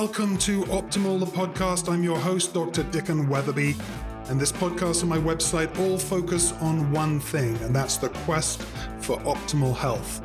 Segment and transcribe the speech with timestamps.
[0.00, 1.92] Welcome to Optimal, the podcast.
[1.92, 2.84] I'm your host, Dr.
[2.84, 3.74] Dickon Weatherby.
[4.26, 8.62] And this podcast and my website all focus on one thing, and that's the quest
[9.00, 10.22] for optimal health.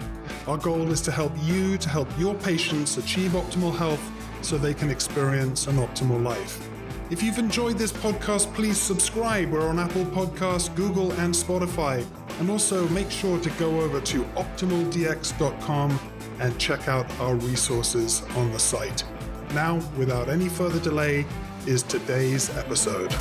[0.48, 4.00] Our goal is to help you, to help your patients achieve optimal health
[4.44, 6.70] so they can experience an optimal life.
[7.10, 9.50] If you've enjoyed this podcast, please subscribe.
[9.50, 12.05] We're on Apple Podcasts, Google, and Spotify.
[12.40, 16.00] And also make sure to go over to optimaldx.com
[16.39, 19.04] and check out our resources on the site.
[19.54, 21.28] Now, without any further delay,
[21.68, 23.14] is today's episode.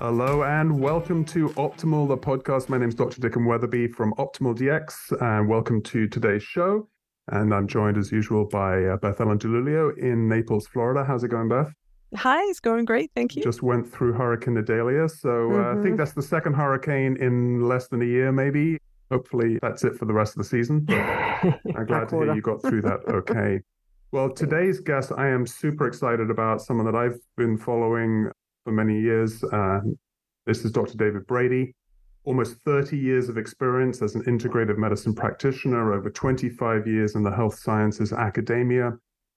[0.00, 2.68] Hello and welcome to Optimal, the podcast.
[2.68, 3.20] My name is Dr.
[3.20, 6.88] Dickon Weatherby from Optimal DX, and welcome to today's show.
[7.32, 11.04] And I'm joined as usual by uh, Beth Ellen DiLuglio in Naples, Florida.
[11.04, 11.72] How's it going, Beth?
[12.14, 13.10] Hi, it's going great.
[13.16, 13.42] Thank you.
[13.42, 15.08] Just went through Hurricane Idalia.
[15.08, 15.60] So mm-hmm.
[15.60, 15.96] uh, I think mm-hmm.
[15.96, 18.78] that's the second hurricane in less than a year, maybe.
[19.10, 20.80] Hopefully that's it for the rest of the season.
[20.80, 20.94] But
[21.76, 23.60] I'm glad to hear you got through that okay.
[24.12, 28.30] Well, today's guest, I am super excited about someone that I've been following
[28.64, 29.42] for many years.
[29.44, 29.80] Uh,
[30.46, 30.96] this is Dr.
[30.96, 31.74] David Brady
[32.24, 37.30] almost 30 years of experience as an integrative medicine practitioner, over 25 years in the
[37.30, 38.92] health sciences academia,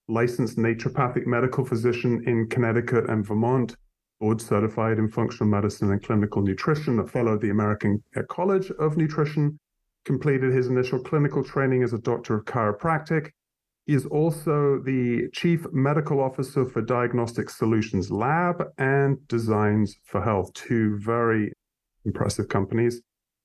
[0.09, 3.75] licensed naturopathic medical physician in Connecticut and Vermont,
[4.19, 8.97] board certified in functional medicine and clinical nutrition, a fellow of the American College of
[8.97, 9.57] Nutrition,
[10.05, 13.31] completed his initial clinical training as a doctor of chiropractic.
[13.85, 20.53] He is also the chief medical officer for Diagnostic Solutions Lab and Designs for Health,
[20.53, 21.51] two very
[22.05, 23.01] impressive companies.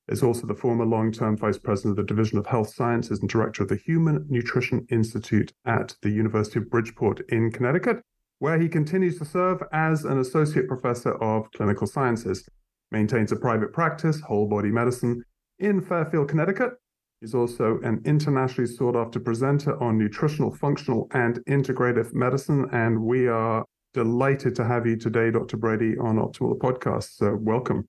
[0.07, 3.29] Is also the former long term vice president of the Division of Health Sciences and
[3.29, 8.01] director of the Human Nutrition Institute at the University of Bridgeport in Connecticut,
[8.39, 12.49] where he continues to serve as an associate professor of clinical sciences.
[12.89, 15.23] Maintains a private practice, whole body medicine,
[15.59, 16.73] in Fairfield, Connecticut.
[17.21, 22.67] He's also an internationally sought after presenter on nutritional, functional, and integrative medicine.
[22.71, 25.57] And we are delighted to have you today, Dr.
[25.57, 27.17] Brady, on Optimal Podcast.
[27.17, 27.87] So, welcome.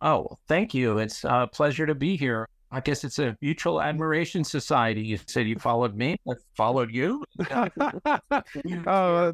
[0.00, 0.98] Oh, well, thank you.
[0.98, 2.48] It's a pleasure to be here.
[2.70, 5.02] I guess it's a mutual admiration society.
[5.02, 6.16] You said you followed me.
[6.28, 7.24] I followed you.
[7.50, 7.64] oh,
[8.86, 9.32] uh,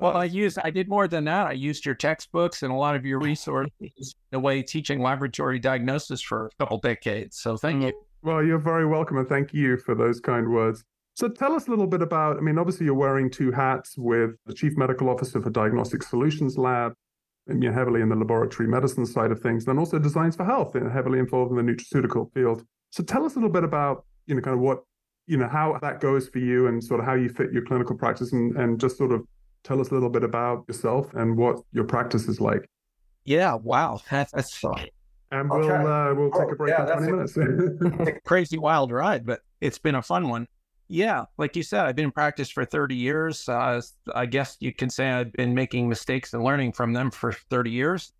[0.00, 1.46] well, I used, I did more than that.
[1.46, 6.22] I used your textbooks and a lot of your resources the way teaching laboratory diagnosis
[6.22, 7.38] for a couple decades.
[7.38, 7.92] So thank you.
[8.22, 9.16] Well, you're very welcome.
[9.18, 10.84] And thank you for those kind words.
[11.14, 14.36] So tell us a little bit about, I mean, obviously you're wearing two hats with
[14.46, 16.92] the Chief Medical Officer for Diagnostic Solutions Lab
[17.48, 20.44] and you know, heavily in the laboratory medicine side of things, then also designs for
[20.44, 22.62] health, and heavily involved in the nutraceutical field.
[22.90, 24.82] So tell us a little bit about, you know, kind of what,
[25.26, 27.96] you know, how that goes for you and sort of how you fit your clinical
[27.96, 29.26] practice and, and just sort of
[29.68, 32.68] tell us a little bit about yourself and what your practice is like.
[33.24, 33.54] Yeah.
[33.54, 34.00] Wow.
[34.10, 34.64] That's, that's
[35.30, 37.36] and we'll uh, we'll take oh, a break yeah, in 20
[37.92, 38.18] minutes.
[38.24, 40.48] crazy wild ride, but it's been a fun one.
[40.90, 43.46] Yeah, like you said, I've been in practice for 30 years.
[43.46, 43.82] Uh,
[44.14, 47.70] I guess you can say I've been making mistakes and learning from them for 30
[47.70, 48.10] years.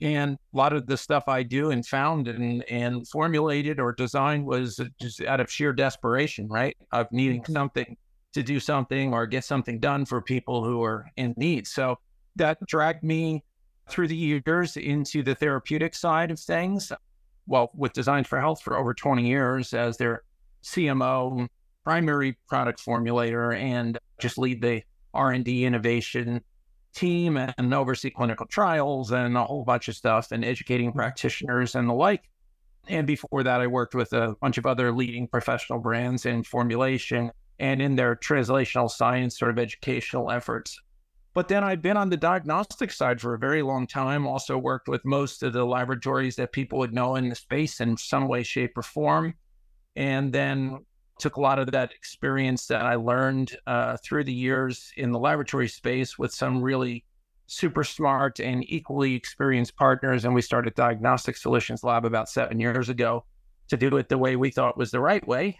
[0.00, 4.46] And a lot of the stuff I do and found and, and formulated or designed
[4.46, 6.76] was just out of sheer desperation, right?
[6.92, 7.96] Of needing something
[8.34, 11.66] to do something or get something done for people who are in need.
[11.66, 11.98] So
[12.36, 13.44] that dragged me
[13.88, 16.92] through the years into the therapeutic side of things.
[17.46, 20.22] Well, with Designs for Health for over 20 years as their
[20.62, 21.48] CMO
[21.84, 26.42] primary product formulator and just lead the R&D innovation
[26.94, 31.88] team and oversee clinical trials and a whole bunch of stuff and educating practitioners and
[31.88, 32.22] the like.
[32.88, 37.30] And before that, I worked with a bunch of other leading professional brands in formulation
[37.58, 40.78] and in their translational science sort of educational efforts.
[41.34, 44.86] But then I've been on the diagnostic side for a very long time, also worked
[44.88, 48.44] with most of the laboratories that people would know in the space in some way,
[48.44, 49.34] shape, or form.
[49.96, 50.78] And then
[51.18, 55.18] took a lot of that experience that I learned uh, through the years in the
[55.18, 57.04] laboratory space with some really
[57.46, 60.24] super smart and equally experienced partners.
[60.24, 63.24] And we started Diagnostic Solutions Lab about seven years ago
[63.68, 65.58] to do it the way we thought was the right way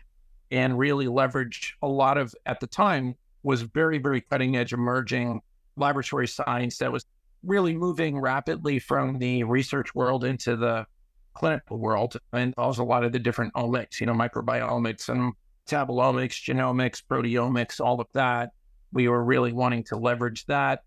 [0.50, 5.40] and really leverage a lot of, at the time, was very, very cutting edge emerging
[5.76, 7.04] laboratory science that was
[7.42, 10.86] really moving rapidly from the research world into the
[11.34, 15.32] clinical world and involves a lot of the different omics, you know, microbiomics and
[15.66, 18.50] metabolomics, genomics, proteomics, all of that.
[18.92, 20.84] We were really wanting to leverage that,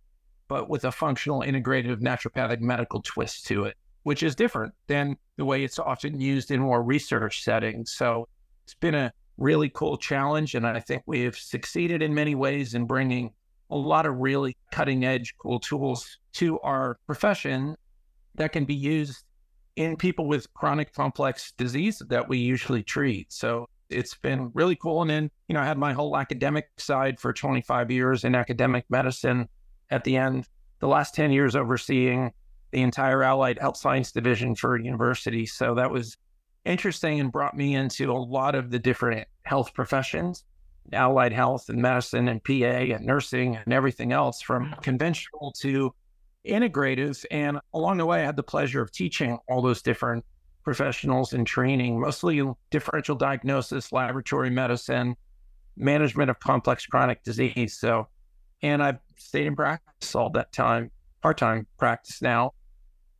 [0.47, 5.45] but with a functional, integrative naturopathic medical twist to it, which is different than the
[5.45, 7.91] way it's often used in more research settings.
[7.91, 8.27] So
[8.63, 10.55] it's been a really cool challenge.
[10.55, 13.31] And I think we have succeeded in many ways in bringing
[13.69, 17.75] a lot of really cutting edge, cool tools to our profession
[18.35, 19.23] that can be used
[19.75, 23.31] in people with chronic complex disease that we usually treat.
[23.31, 25.01] So it's been really cool.
[25.01, 28.85] And then, you know, I had my whole academic side for 25 years in academic
[28.89, 29.47] medicine
[29.89, 30.47] at the end,
[30.79, 32.31] the last 10 years overseeing
[32.71, 35.45] the entire allied health science division for a university.
[35.45, 36.17] So that was
[36.67, 40.43] interesting and brought me into a lot of the different health professions,
[40.93, 45.93] allied health and medicine and PA and nursing and everything else from conventional to
[46.45, 47.25] integrative.
[47.31, 50.25] And along the way, I had the pleasure of teaching all those different
[50.63, 55.15] professionals in training, mostly differential diagnosis, laboratory medicine,
[55.77, 57.77] management of complex chronic disease.
[57.79, 58.07] So,
[58.61, 60.91] and I've stayed in practice all that time,
[61.21, 62.53] part time practice now.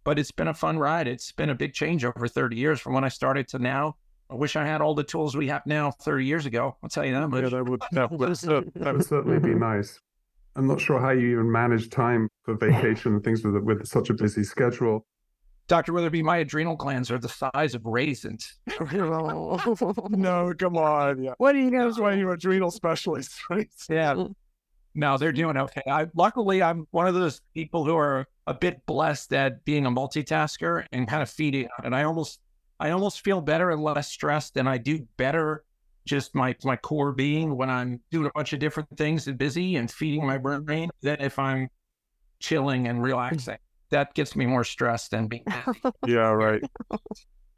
[0.07, 1.05] But it's been a fun ride.
[1.05, 3.97] It's been a big change over 30 years from when I started to now.
[4.29, 6.77] I wish I had all the tools we have now 30 years ago.
[6.81, 7.43] I'll tell you that much.
[7.43, 8.35] Yeah, that would, that would,
[8.75, 9.99] that would certainly be nice.
[10.55, 14.09] I'm not sure how you even manage time for vacation and things with with such
[14.09, 15.05] a busy schedule.
[15.67, 15.91] Dr.
[15.91, 18.59] Witherby, my adrenal glands are the size of raisins.
[18.79, 21.21] no, come on.
[21.21, 21.33] Yeah.
[21.37, 21.83] What do you know?
[21.83, 23.67] That's why you're adrenal specialist, right?
[23.89, 24.27] Yeah.
[24.97, 25.83] No, they're doing okay.
[25.87, 29.91] I luckily I'm one of those people who are a bit blessed at being a
[29.91, 32.39] multitasker and kind of feeding and I almost
[32.79, 35.63] I almost feel better and less stressed and I do better
[36.05, 39.75] just my my core being when I'm doing a bunch of different things and busy
[39.75, 41.69] and feeding my brain than if I'm
[42.39, 43.57] chilling and relaxing.
[43.91, 45.79] That gets me more stressed than being busy.
[46.07, 46.61] yeah, right.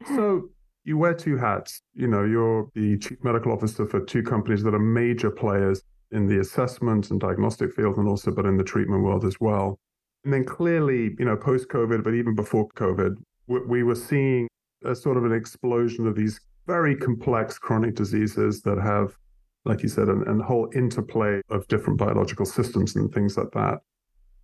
[0.08, 0.50] So
[0.84, 1.80] you wear two hats.
[1.94, 5.82] You know, you're the chief medical officer for two companies that are major players
[6.12, 9.78] in the assessment and diagnostic field, and also but in the treatment world as well.
[10.24, 13.16] And then clearly, you know, post COVID, but even before COVID,
[13.46, 14.48] we, we were seeing
[14.84, 19.16] a sort of an explosion of these very complex chronic diseases that have,
[19.64, 23.80] like you said, a whole interplay of different biological systems and things like that.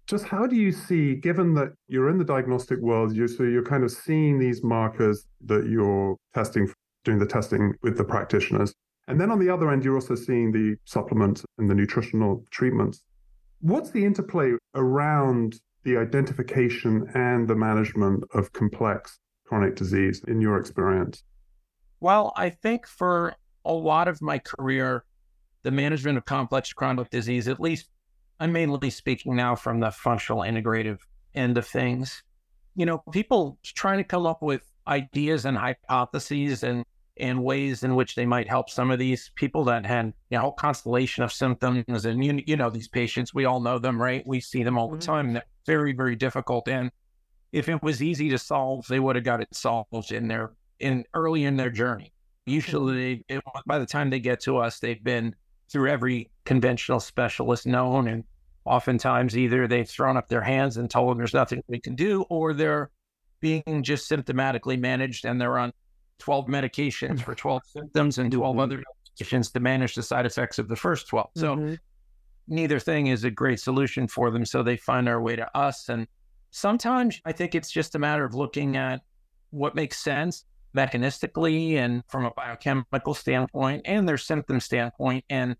[0.07, 3.65] Just how do you see, given that you're in the diagnostic world, you so you're
[3.65, 6.73] kind of seeing these markers that you're testing,
[7.05, 8.73] doing the testing with the practitioners,
[9.09, 13.03] and then on the other end, you're also seeing the supplements and the nutritional treatments.
[13.61, 20.59] What's the interplay around the identification and the management of complex chronic disease in your
[20.59, 21.23] experience?
[22.01, 25.05] Well, I think for a lot of my career,
[25.63, 27.89] the management of complex chronic disease, at least
[28.41, 30.99] I'm mainly speaking now from the functional integrative
[31.35, 32.23] end of things.
[32.75, 36.85] You know, people trying to come up with ideas and hypotheses and
[37.19, 40.53] and ways in which they might help some of these people that had you know
[40.53, 44.41] constellation of symptoms and you, you know these patients we all know them right we
[44.41, 45.13] see them all the mm-hmm.
[45.13, 46.91] time they're very very difficult and
[47.53, 51.05] if it was easy to solve they would have got it solved in their in
[51.15, 52.13] early in their journey.
[52.47, 55.35] Usually, it, by the time they get to us, they've been
[55.71, 58.25] through every conventional specialist known, and
[58.65, 62.23] oftentimes either they've thrown up their hands and told them there's nothing we can do,
[62.31, 62.91] or they're
[63.41, 65.73] being just symptomatically managed and they're on
[66.19, 68.83] 12 medications for 12 symptoms and do all other
[69.19, 71.31] medications to manage the side effects of the first 12.
[71.37, 71.75] So mm-hmm.
[72.49, 74.45] neither thing is a great solution for them.
[74.45, 75.89] So they find their way to us.
[75.89, 76.07] And
[76.51, 79.01] sometimes I think it's just a matter of looking at
[79.51, 80.45] what makes sense
[80.77, 85.57] mechanistically and from a biochemical standpoint and their symptom standpoint and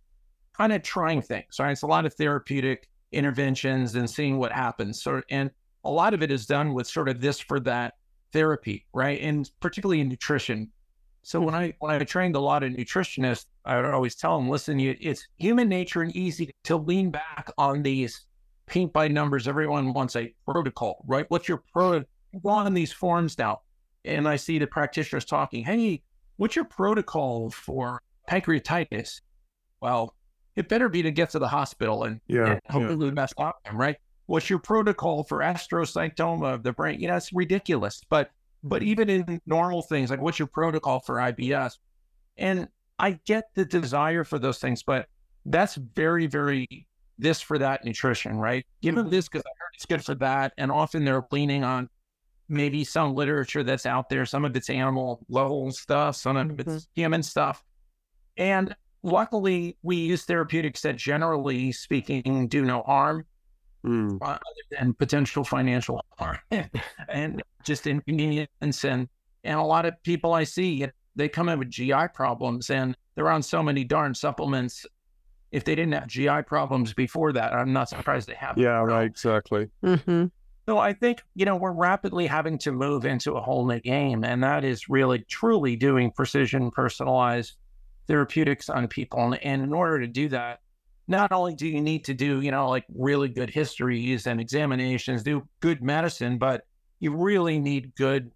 [0.57, 1.59] kind of trying things.
[1.59, 1.73] Right.
[1.73, 5.03] It's a lot of therapeutic interventions and seeing what happens.
[5.03, 5.51] So and
[5.85, 7.95] a lot of it is done with sort of this for that
[8.33, 9.21] therapy, right?
[9.21, 10.71] And particularly in nutrition.
[11.23, 14.49] So when I when I trained a lot of nutritionists, I would always tell them,
[14.49, 18.27] listen, you, it's human nature and easy to lean back on these
[18.67, 19.49] paint by numbers.
[19.49, 21.27] Everyone wants a protocol, right?
[21.29, 22.05] What's your pro?
[22.43, 23.61] Go on these forms now
[24.07, 26.03] and I see the practitioners talking, hey,
[26.37, 28.01] what's your protocol for
[28.31, 29.21] pancreatitis?
[29.81, 30.15] Well,
[30.55, 33.13] it better be to get to the hospital and, yeah, and hopefully yeah.
[33.13, 33.97] mess up right?
[34.27, 37.01] What's your protocol for astrocytoma of the brain?
[37.01, 38.03] You know, it's ridiculous.
[38.09, 38.31] But
[38.63, 41.79] but even in normal things, like what's your protocol for IBS?
[42.37, 42.69] And
[42.99, 45.07] I get the desire for those things, but
[45.45, 46.87] that's very, very
[47.19, 48.67] this for that nutrition, right?
[48.83, 49.13] Give them mm-hmm.
[49.13, 50.53] this because I heard it's good for that.
[50.59, 51.89] And often they're leaning on
[52.49, 54.27] maybe some literature that's out there.
[54.27, 56.71] Some of it's animal level stuff, some of mm-hmm.
[56.71, 57.63] it's human stuff.
[58.37, 63.25] And luckily, we use therapeutics that generally speaking do no harm
[63.87, 64.19] mm.
[64.21, 64.39] uh,
[64.79, 66.39] and potential financial harm
[67.09, 68.85] and just inconvenience.
[68.85, 69.09] And,
[69.45, 73.31] and a lot of people I see, they come in with GI problems and they're
[73.31, 74.85] on so many darn supplements.
[75.53, 78.59] If they didn't have GI problems before that, I'm not surprised they have.
[78.59, 79.71] Yeah, right, exactly.
[79.83, 80.27] Mm-hmm.
[80.69, 84.25] So I think, you know, we're rapidly having to move into a whole new game.
[84.25, 87.57] And that is really truly doing precision personalized
[88.09, 89.37] therapeutics on people.
[89.43, 90.61] And in order to do that,
[91.09, 95.23] not only do you need to do, you know, like really good histories and examinations,
[95.23, 96.65] do good medicine, but
[97.01, 98.31] you really need good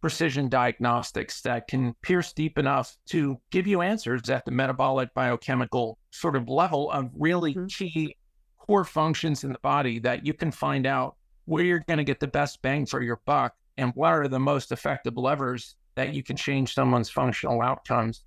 [0.00, 5.98] precision diagnostics that can pierce deep enough to give you answers at the metabolic biochemical
[6.10, 7.66] sort of level of really mm-hmm.
[7.66, 8.16] key
[8.58, 12.20] core functions in the body that you can find out where you're going to get
[12.20, 16.22] the best bang for your buck and what are the most effective levers that you
[16.22, 18.24] can change someone's functional outcomes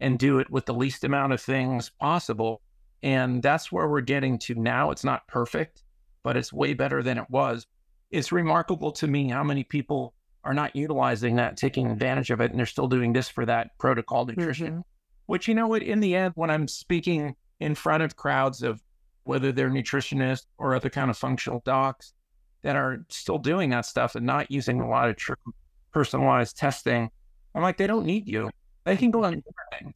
[0.00, 2.60] and do it with the least amount of things possible.
[3.02, 4.90] And that's where we're getting to now.
[4.90, 5.84] It's not perfect,
[6.22, 7.66] but it's way better than it was.
[8.10, 12.50] It's remarkable to me how many people are not utilizing that, taking advantage of it,
[12.50, 14.68] and they're still doing this for that protocol nutrition.
[14.68, 14.80] Mm-hmm.
[15.26, 18.80] Which, you know what, in the end, when I'm speaking in front of crowds of
[19.24, 22.14] whether they're nutritionists or other kind of functional docs
[22.62, 25.34] that are still doing that stuff and not using a lot of true
[25.92, 27.10] personalized testing,
[27.54, 28.50] I'm like, they don't need you.
[28.84, 29.42] They can go and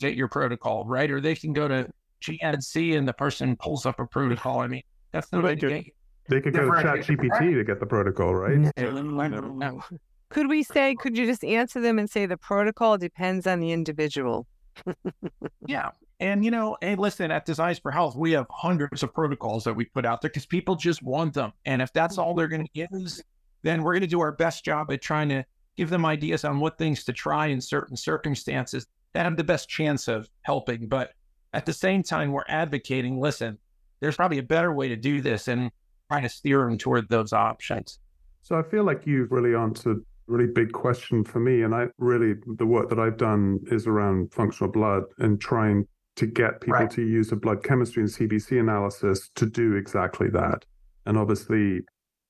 [0.00, 1.08] get your protocol, right?
[1.10, 1.88] Or they can go to
[2.22, 4.60] GNC and the person pulls up a protocol.
[4.60, 5.84] I mean, that's the way to get
[6.28, 8.58] They could go to Chat GPT to get the protocol, right?
[8.76, 9.82] No.
[10.28, 13.72] Could we say, could you just answer them and say the protocol depends on the
[13.72, 14.46] individual?
[15.66, 15.90] yeah.
[16.20, 19.74] And, you know, hey, listen, at Designs for Health, we have hundreds of protocols that
[19.74, 21.52] we put out there because people just want them.
[21.64, 23.22] And if that's all they're going to use,
[23.62, 25.44] then we're going to do our best job at trying to
[25.76, 29.68] give them ideas on what things to try in certain circumstances that have the best
[29.68, 30.86] chance of helping.
[30.86, 31.12] But
[31.52, 33.58] at the same time, we're advocating listen,
[34.00, 35.70] there's probably a better way to do this and
[36.08, 37.98] trying to steer them toward those options.
[38.42, 41.62] So I feel like you've really answered a really big question for me.
[41.62, 46.26] And I really, the work that I've done is around functional blood and trying to
[46.26, 46.90] get people right.
[46.90, 50.64] to use a blood chemistry and CBC analysis to do exactly that.
[51.06, 51.80] And obviously,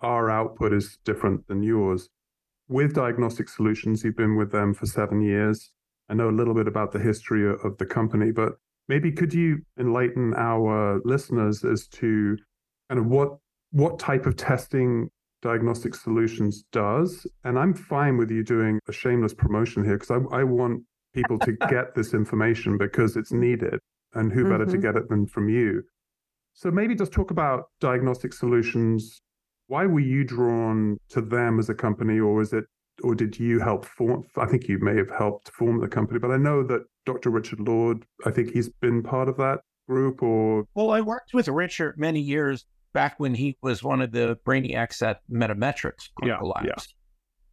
[0.00, 2.08] our output is different than yours.
[2.68, 5.72] With Diagnostic Solutions, you've been with them for seven years.
[6.08, 8.52] I know a little bit about the history of the company, but
[8.90, 12.36] maybe could you enlighten our listeners as to
[12.88, 13.38] kind of what
[13.70, 15.08] what type of testing
[15.42, 17.26] Diagnostic Solutions does.
[17.44, 20.82] And I'm fine with you doing a shameless promotion here because I, I, want
[21.14, 23.78] people to get this information because it's needed.
[24.14, 24.72] And who better mm-hmm.
[24.72, 25.82] to get it than from you?
[26.52, 29.22] So maybe just talk about Diagnostic Solutions.
[29.68, 32.64] Why were you drawn to them as a company, or was it,
[33.04, 34.24] or did you help form?
[34.36, 36.82] I think you may have helped form the company, but I know that
[37.12, 37.30] Dr.
[37.30, 41.48] Richard Lord, I think he's been part of that group or well i worked with
[41.48, 46.10] richard many years back when he was one of the brainiacs at Metametrix.
[46.22, 46.66] yeah, Labs.
[46.66, 46.74] Yeah.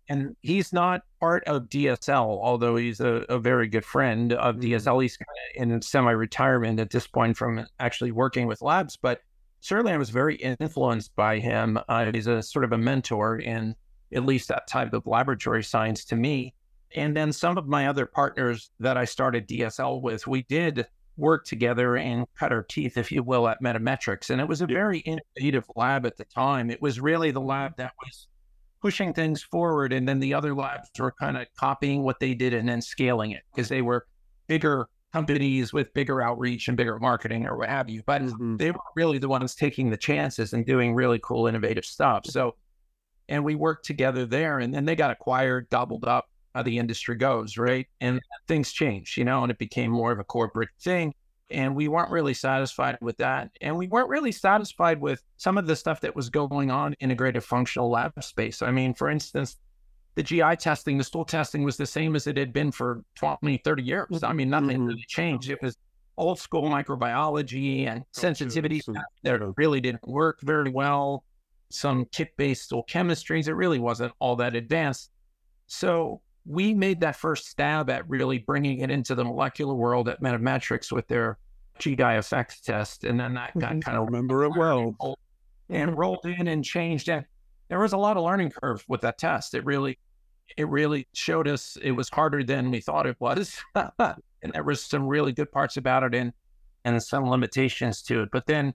[0.10, 4.72] And he's not part of DSL, although he's a, a very good friend of mm-hmm.
[4.72, 5.02] DSL.
[5.02, 9.20] He's kind of in semi retirement at this point from actually working with labs, but
[9.60, 11.78] certainly I was very influenced by him.
[11.90, 13.76] Uh, he's a sort of a mentor in
[14.14, 16.54] at least that type of laboratory science to me.
[16.96, 21.46] And then some of my other partners that I started DSL with, we did work
[21.46, 24.29] together and cut our teeth, if you will, at Metametrix.
[24.29, 26.70] And it was a very innovative lab at the time.
[26.70, 28.27] It was really the lab that was
[28.82, 29.91] pushing things forward.
[29.91, 33.32] And then the other labs were kind of copying what they did and then scaling
[33.32, 34.06] it because they were
[34.48, 38.03] bigger companies with bigger outreach and bigger marketing or what have you.
[38.06, 38.58] But mm-hmm.
[38.58, 42.25] they were really the ones taking the chances and doing really cool, innovative stuff.
[42.25, 42.56] So,
[43.27, 44.60] and we worked together there.
[44.60, 47.88] And then they got acquired, doubled up how the industry goes, right?
[48.02, 51.14] And things changed, you know, and it became more of a corporate thing.
[51.52, 53.52] And we weren't really satisfied with that.
[53.62, 57.12] And we weren't really satisfied with some of the stuff that was going on in
[57.12, 58.64] integrated functional lab space.
[58.64, 59.58] I mean, for instance,
[60.16, 63.62] the GI testing, the stool testing was the same as it had been for 20,
[63.64, 64.24] 30 years.
[64.24, 64.88] I mean, nothing mm-hmm.
[64.88, 65.52] really changed.
[65.52, 65.78] It was
[66.18, 68.82] old school microbiology and sensitivity
[69.22, 71.24] that really didn't work very well.
[71.70, 73.48] Some kit based stool chemistries.
[73.48, 75.12] It really wasn't all that advanced.
[75.68, 80.22] So we made that first stab at really bringing it into the molecular world at
[80.22, 81.38] Metametrix with their
[81.80, 83.04] GI Effects test.
[83.04, 83.80] And then that got mm-hmm.
[83.82, 84.96] kind of remember it well
[85.70, 87.10] and rolled in and changed.
[87.10, 87.25] And
[87.68, 89.54] there was a lot of learning curve with that test.
[89.56, 90.00] It really,
[90.56, 93.62] it really showed us it was harder than we thought it was.
[93.75, 96.32] and there was some really good parts about it and,
[96.86, 98.30] and some limitations to it.
[98.32, 98.74] But then,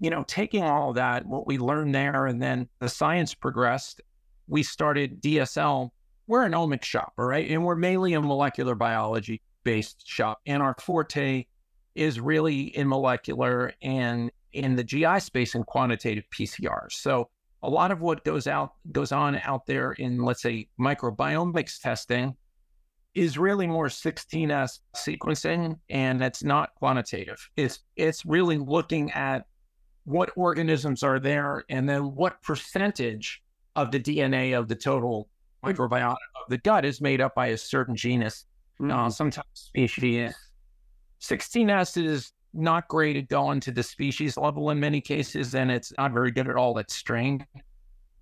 [0.00, 4.00] you know, taking all that, what we learned there, and then the science progressed,
[4.48, 5.90] we started DSL
[6.26, 7.48] we're an omics shop, all right?
[7.50, 10.40] And we're mainly a molecular biology based shop.
[10.46, 11.46] And our forte
[11.94, 16.90] is really in molecular and in the GI space and quantitative PCR.
[16.90, 17.28] So
[17.62, 22.36] a lot of what goes out goes on out there in let's say microbiomics testing
[23.14, 27.48] is really more 16s sequencing and it's not quantitative.
[27.56, 29.46] It's it's really looking at
[30.04, 33.42] what organisms are there and then what percentage
[33.76, 35.28] of the DNA of the total
[35.64, 38.46] microbiota of the gut is made up by a certain genus,
[38.80, 38.90] mm-hmm.
[38.90, 40.34] uh, sometimes species.
[41.20, 45.92] 16S is not great at going to the species level in many cases, and it's
[45.98, 47.44] not very good at all at strain.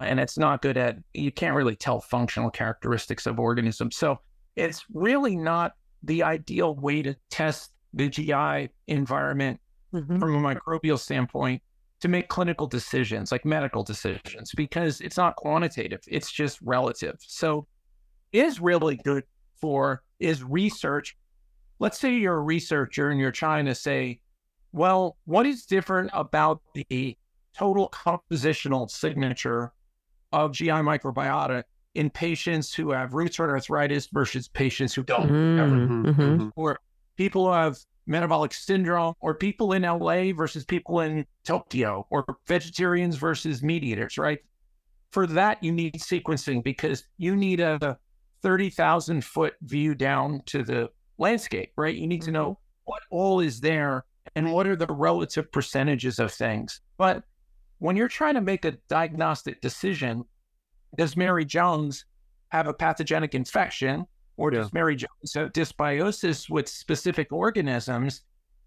[0.00, 3.96] and it's not good at, you can't really tell functional characteristics of organisms.
[3.96, 4.18] So
[4.56, 9.60] it's really not the ideal way to test the GI environment
[9.94, 10.18] mm-hmm.
[10.18, 11.62] from a microbial standpoint
[12.02, 17.14] to make clinical decisions, like medical decisions, because it's not quantitative, it's just relative.
[17.20, 17.66] So
[18.32, 19.22] is really good
[19.60, 21.16] for is research.
[21.78, 24.20] Let's say you're a researcher and you're trying to say,
[24.72, 27.16] well, what is different about the
[27.56, 29.72] total compositional signature
[30.32, 31.62] of GI microbiota
[31.94, 36.06] in patients who have rheumatoid arthritis versus patients who don't, mm-hmm.
[36.08, 36.48] mm-hmm.
[36.56, 36.80] or
[37.16, 43.16] people who have metabolic syndrome, or people in LA versus people in Tokyo, or vegetarians
[43.16, 44.40] versus meat eaters, right?
[45.10, 47.98] For that, you need sequencing because you need a
[48.42, 51.94] 30,000 foot view down to the landscape, right?
[51.94, 52.82] You need to know mm-hmm.
[52.84, 54.04] what all is there
[54.34, 56.80] and what are the relative percentages of things.
[56.96, 57.22] But
[57.78, 60.24] when you're trying to make a diagnostic decision,
[60.96, 62.04] does Mary Jones
[62.48, 64.70] have a pathogenic infection or does yeah.
[64.72, 68.22] Mary Jones have dysbiosis with specific organisms?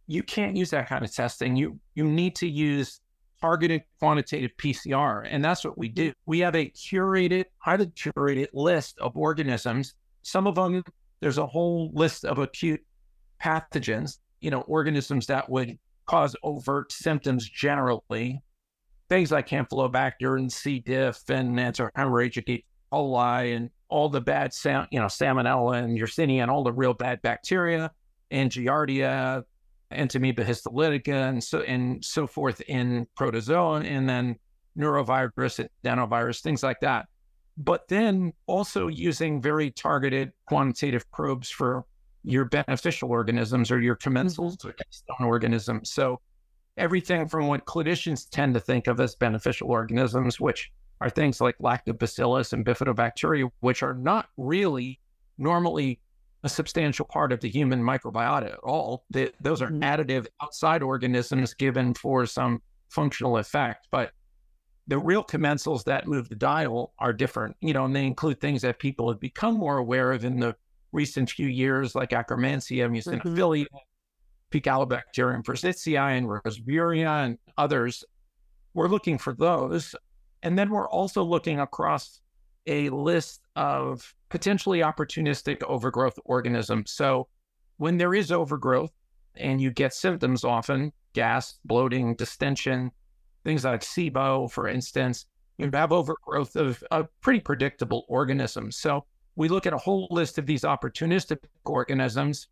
[0.07, 1.55] You can't use that kind of testing.
[1.55, 3.01] You you need to use
[3.41, 5.27] targeted quantitative PCR.
[5.29, 6.13] And that's what we do.
[6.25, 9.93] We have a curated, highly curated list of organisms.
[10.21, 10.83] Some of them,
[11.19, 12.81] there's a whole list of acute
[13.43, 18.41] pathogens, you know, organisms that would cause overt symptoms generally.
[19.09, 20.79] Things like Campylobacter and C.
[20.79, 22.65] diff and enterohemorrhagic E.
[22.91, 26.93] coli and all the bad, sam- you know, Salmonella and Yersinia and all the real
[26.93, 27.91] bad bacteria
[28.31, 29.43] and Giardia,
[29.91, 34.35] Entamoeba histolytica and so and so forth in protozoa and then
[34.77, 37.07] norovirus, adenovirus, things like that.
[37.57, 41.85] But then also using very targeted quantitative probes for
[42.23, 45.25] your beneficial organisms or your commensals mm-hmm.
[45.25, 45.91] organisms.
[45.91, 46.19] So
[46.77, 50.71] everything from what clinicians tend to think of as beneficial organisms, which
[51.01, 54.99] are things like lactobacillus and bifidobacteria, which are not really
[55.37, 55.99] normally
[56.43, 59.03] a substantial part of the human microbiota at all.
[59.09, 59.83] They, those are mm-hmm.
[59.83, 63.87] additive outside organisms given for some functional effect.
[63.91, 64.11] But
[64.87, 68.61] the real commensals that move the dial are different, you know, and they include things
[68.61, 70.55] that people have become more aware of in the
[70.91, 74.57] recent few years, like Akkermansia, Muciniphila, mm-hmm.
[74.57, 78.03] Faecalibacterium prausnitzii, and Roseburia, and others.
[78.75, 79.95] We're looking for those.
[80.45, 82.21] And then we're also looking across
[82.67, 86.91] a list of potentially opportunistic overgrowth organisms.
[86.91, 87.27] So
[87.77, 88.91] when there is overgrowth
[89.35, 92.91] and you get symptoms often, gas, bloating, distension,
[93.43, 95.25] things like SIBO, for instance,
[95.57, 98.77] you have overgrowth of, of pretty predictable organisms.
[98.77, 99.03] So
[99.35, 102.49] we look at a whole list of these opportunistic organisms,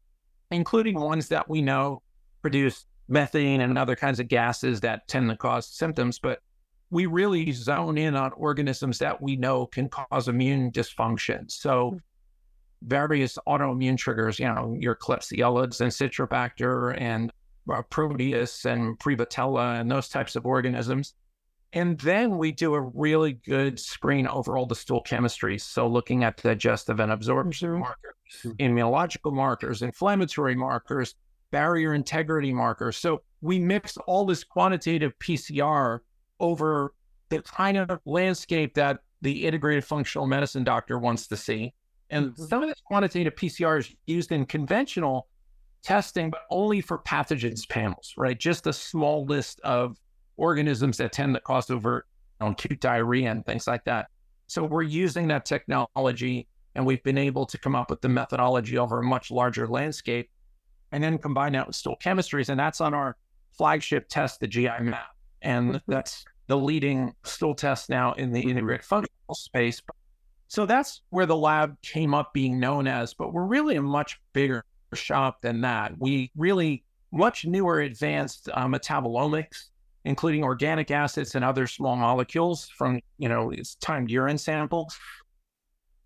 [0.49, 2.01] including ones that we know
[2.41, 6.17] produce methane and other kinds of gases that tend to cause symptoms.
[6.17, 6.39] But
[6.93, 11.49] we really zone in on organisms that we know can cause immune dysfunction.
[11.49, 11.97] So hmm.
[12.83, 17.33] various autoimmune triggers, you know, your Klebsiellids and Citrobacter and
[17.73, 21.15] uh, Proteus and Prevotella and those types of organisms.
[21.73, 25.61] And then we do a really good screen over all the stool chemistries.
[25.61, 27.79] So looking at digestive and absorption mm-hmm.
[27.79, 31.15] markers, immunological markers, inflammatory markers,
[31.49, 32.97] barrier integrity markers.
[32.97, 36.01] So we mix all this quantitative PCR
[36.39, 36.93] over
[37.29, 41.73] the kind of landscape that the integrated functional medicine doctor wants to see.
[42.09, 42.43] And mm-hmm.
[42.43, 45.27] some of this quantitative PCR is used in conventional
[45.83, 48.37] testing, but only for pathogens panels, right?
[48.37, 49.97] Just a small list of
[50.37, 52.05] organisms that tend to cause overt
[52.39, 54.07] you know, acute diarrhea and things like that.
[54.47, 58.77] So we're using that technology and we've been able to come up with the methodology
[58.77, 60.29] over a much larger landscape
[60.91, 62.49] and then combine that with stool chemistries.
[62.49, 63.15] And that's on our
[63.57, 65.12] flagship test, the GI map.
[65.43, 65.91] And mm-hmm.
[65.91, 69.81] that's the leading stool test now in the integrated functional space.
[70.47, 74.19] So that's where the lab came up being known as, but we're really a much
[74.33, 75.93] bigger shop than that.
[75.97, 79.69] We really much newer advanced uh, metabolomics,
[80.05, 84.97] including organic acids and other small molecules from, you know, it's timed urine samples.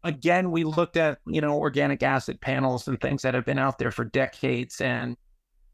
[0.04, 3.78] Again, we looked at, you know, organic acid panels and things that have been out
[3.78, 4.80] there for decades.
[4.80, 5.18] And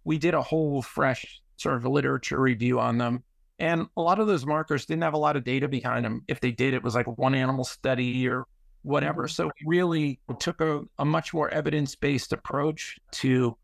[0.03, 3.23] we did a whole fresh sort of literature review on them.
[3.63, 6.25] And a lot of those markers didn't have a lot of data behind them.
[6.27, 8.45] If they did, it was like one animal study or
[8.81, 9.23] whatever.
[9.23, 9.29] Mm-hmm.
[9.29, 13.55] So we really took a, a much more evidence based approach to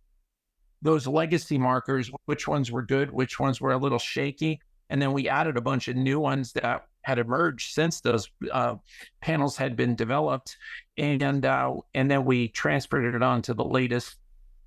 [0.81, 4.61] those legacy markers, which ones were good, which ones were a little shaky.
[4.89, 8.75] And then we added a bunch of new ones that had emerged since those uh,
[9.19, 10.55] panels had been developed.
[10.97, 14.15] And, uh, and then we transferred it on to the latest,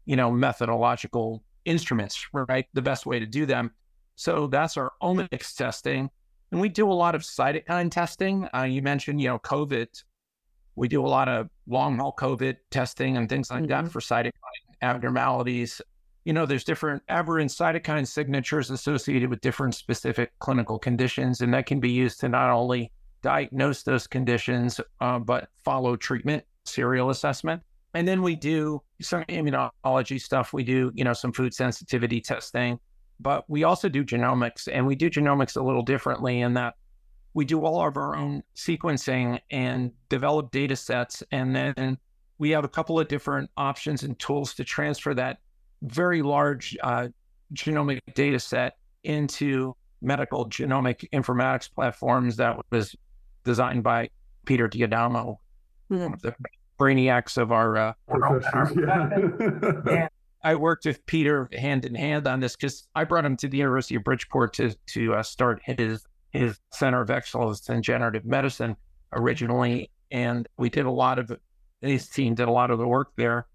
[0.05, 2.66] you know, methodological instruments, right?
[2.75, 3.71] The best way to do them.
[4.16, 6.11] So that's our omics testing.
[6.51, 8.46] And we do a lot of cytokine testing.
[8.55, 9.88] Uh, you mentioned, you know, COVID.
[10.77, 13.85] We do a lot of long haul COVID testing and things like mm-hmm.
[13.85, 14.33] that for cytokine
[14.83, 15.81] abnormalities.
[16.25, 21.66] You know, there's different aberrant cytokine signatures associated with different specific clinical conditions, and that
[21.66, 27.62] can be used to not only diagnose those conditions, uh, but follow treatment serial assessment.
[27.94, 30.53] And then we do some immunology stuff.
[30.53, 32.79] We do, you know, some food sensitivity testing,
[33.22, 36.74] but we also do genomics and we do genomics a little differently in that
[37.35, 41.22] we do all of our own sequencing and develop data sets.
[41.30, 41.98] And then
[42.38, 45.38] we have a couple of different options and tools to transfer that
[45.82, 47.08] very large uh,
[47.54, 52.94] genomic data set into medical genomic informatics platforms that was
[53.44, 54.11] designed by
[54.44, 55.38] Peter D'Adamo,
[55.90, 55.98] mm-hmm.
[55.98, 56.35] one of the
[56.78, 57.92] brainiacs of our uh,
[59.87, 60.08] yeah.
[60.44, 63.59] I worked with Peter hand in hand on this because I brought him to the
[63.59, 68.76] University of Bridgeport to to uh, start his his Center of Excellence in Generative Medicine
[69.12, 71.31] originally, and we did a lot of
[71.81, 73.46] his team did a lot of the work there,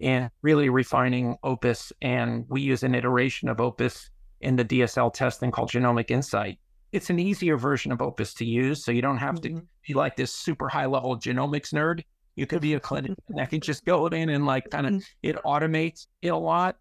[0.00, 1.92] and really refining Opus.
[2.02, 6.58] And we use an iteration of Opus in the DSL testing called Genomic Insight.
[6.92, 9.58] It's an easier version of Opus to use, so you don't have mm-hmm.
[9.58, 12.02] to be like this super high level genomics nerd
[12.36, 15.28] you could be a clinician that can just go in and like kind of mm-hmm.
[15.28, 16.76] it automates it a lot.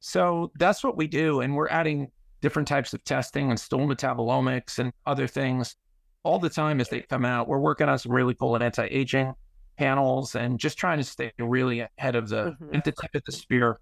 [0.00, 1.40] So that's what we do.
[1.40, 2.08] And we're adding
[2.40, 5.76] different types of testing and stool metabolomics and other things
[6.22, 7.48] all the time as they come out.
[7.48, 9.34] We're working on some really cool anti-aging
[9.76, 12.76] panels and just trying to stay really ahead of the mm-hmm.
[12.76, 13.80] at the tip of the spear.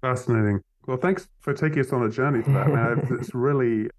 [0.00, 0.60] Fascinating.
[0.86, 2.68] Well, thanks for taking us on a journey for that.
[2.68, 3.18] Man.
[3.20, 3.90] it's really,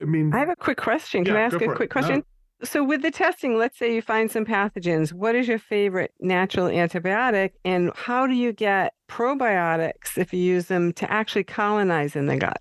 [0.00, 1.24] I mean, I have a quick question.
[1.24, 2.16] Can yeah, I ask a quick question?
[2.16, 2.22] No.
[2.64, 5.12] So, with the testing, let's say you find some pathogens.
[5.12, 10.66] What is your favorite natural antibiotic, and how do you get probiotics if you use
[10.66, 12.60] them to actually colonize in the gut?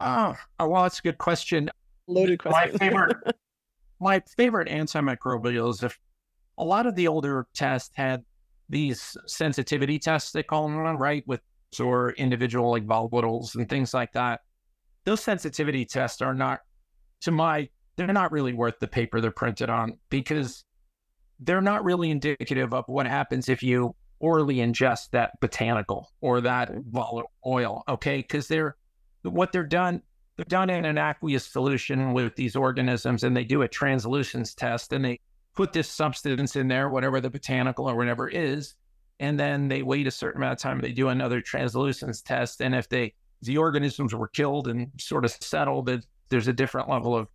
[0.00, 1.70] Oh, well, that's a good question.
[2.06, 2.72] Loaded question.
[2.78, 3.16] My favorite,
[4.00, 5.82] my favorite antimicrobials.
[5.82, 5.98] If
[6.56, 8.24] a lot of the older tests had
[8.70, 11.40] these sensitivity tests, they call them, right, with
[11.78, 14.40] or individual like volatiles and things like that.
[15.04, 16.60] Those sensitivity tests are not,
[17.22, 17.68] to my
[17.98, 20.64] they're not really worth the paper they're printed on because
[21.40, 26.70] they're not really indicative of what happens if you orally ingest that botanical or that
[26.90, 27.82] volatile oil.
[27.88, 28.76] Okay, because they're
[29.22, 30.00] what they're done.
[30.36, 34.92] They're done in an aqueous solution with these organisms, and they do a translucence test,
[34.92, 35.18] and they
[35.56, 38.76] put this substance in there, whatever the botanical or whatever is,
[39.18, 40.80] and then they wait a certain amount of time.
[40.80, 45.32] They do another translucence test, and if they the organisms were killed and sort of
[45.32, 45.90] settled,
[46.28, 47.26] there's a different level of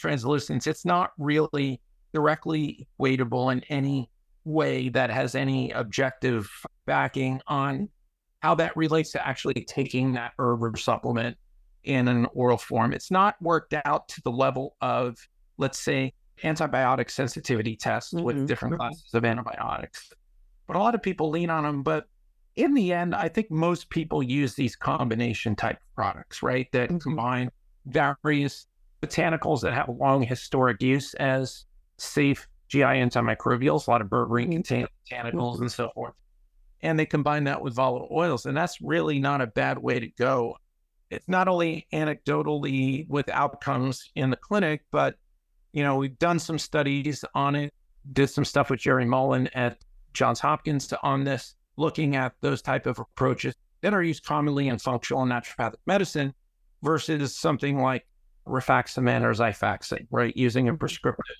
[0.00, 1.80] translucence, it's not really
[2.12, 4.10] directly weightable in any
[4.44, 6.50] way that has any objective
[6.86, 7.88] backing on
[8.40, 11.36] how that relates to actually taking that herb or supplement
[11.84, 12.92] in an oral form.
[12.92, 15.16] It's not worked out to the level of,
[15.58, 18.24] let's say, antibiotic sensitivity tests mm-hmm.
[18.24, 20.10] with different classes of antibiotics.
[20.66, 21.82] But a lot of people lean on them.
[21.82, 22.06] But
[22.56, 26.68] in the end, I think most people use these combination type products, right?
[26.72, 26.98] That mm-hmm.
[26.98, 27.50] combine
[27.86, 28.66] various
[29.00, 31.64] botanicals that have long historic use as
[31.98, 33.86] safe GI antimicrobials.
[33.86, 34.52] A lot of berberine mm-hmm.
[34.52, 36.14] contain botanicals and so forth.
[36.82, 38.46] And they combine that with volatile oils.
[38.46, 40.56] And that's really not a bad way to go.
[41.10, 45.16] It's not only anecdotally with outcomes in the clinic, but
[45.72, 47.72] you know, we've done some studies on it,
[48.12, 49.78] did some stuff with Jerry Mullin at
[50.14, 54.68] Johns Hopkins to, on this, looking at those type of approaches that are used commonly
[54.68, 56.34] in functional and naturopathic medicine
[56.82, 58.06] versus something like
[58.50, 60.36] rifaximin or Xifaxan, right?
[60.36, 60.78] Using a mm-hmm.
[60.78, 61.36] prescriptive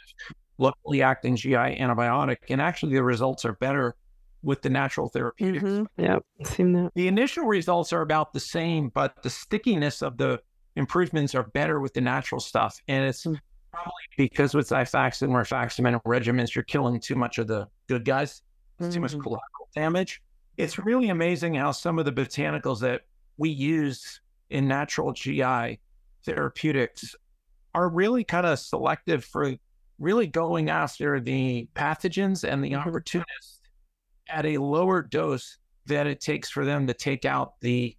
[0.58, 2.36] locally acting GI antibiotic.
[2.48, 3.96] And actually, the results are better
[4.42, 5.64] with the natural therapeutics.
[5.64, 6.02] Mm-hmm.
[6.02, 6.92] Yeah, seen that.
[6.94, 10.40] The initial results are about the same, but the stickiness of the
[10.76, 12.80] improvements are better with the natural stuff.
[12.88, 13.34] And it's mm-hmm.
[13.72, 18.42] probably because with Xifaxan, rifaximin regimens, you're killing too much of the good guys,
[18.80, 18.90] mm-hmm.
[18.90, 19.22] too much mm-hmm.
[19.22, 20.22] collateral damage.
[20.56, 23.02] It's really amazing how some of the botanicals that
[23.38, 24.20] we use
[24.50, 25.80] in natural GI
[26.24, 27.14] therapeutics
[27.74, 29.54] are really kind of selective for
[29.98, 32.88] really going after the pathogens and the mm-hmm.
[32.88, 33.60] opportunists
[34.28, 37.96] at a lower dose that it takes for them to take out the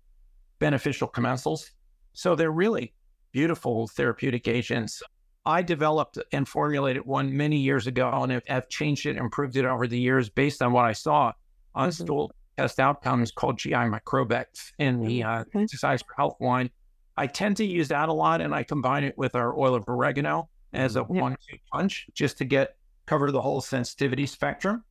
[0.60, 1.72] beneficial commensals.
[2.14, 2.94] So they're really
[3.32, 5.02] beautiful therapeutic agents.
[5.46, 9.88] I developed and formulated one many years ago and have changed it, improved it over
[9.88, 11.32] the years based on what I saw
[11.74, 12.04] on mm-hmm.
[12.04, 16.70] stool test outcomes called GI Microb-X in the uh, Designs for Health wine.
[17.18, 19.84] I tend to use that a lot, and I combine it with our oil of
[19.88, 21.22] oregano as a yeah.
[21.22, 24.84] one-two punch, just to get cover the whole sensitivity spectrum.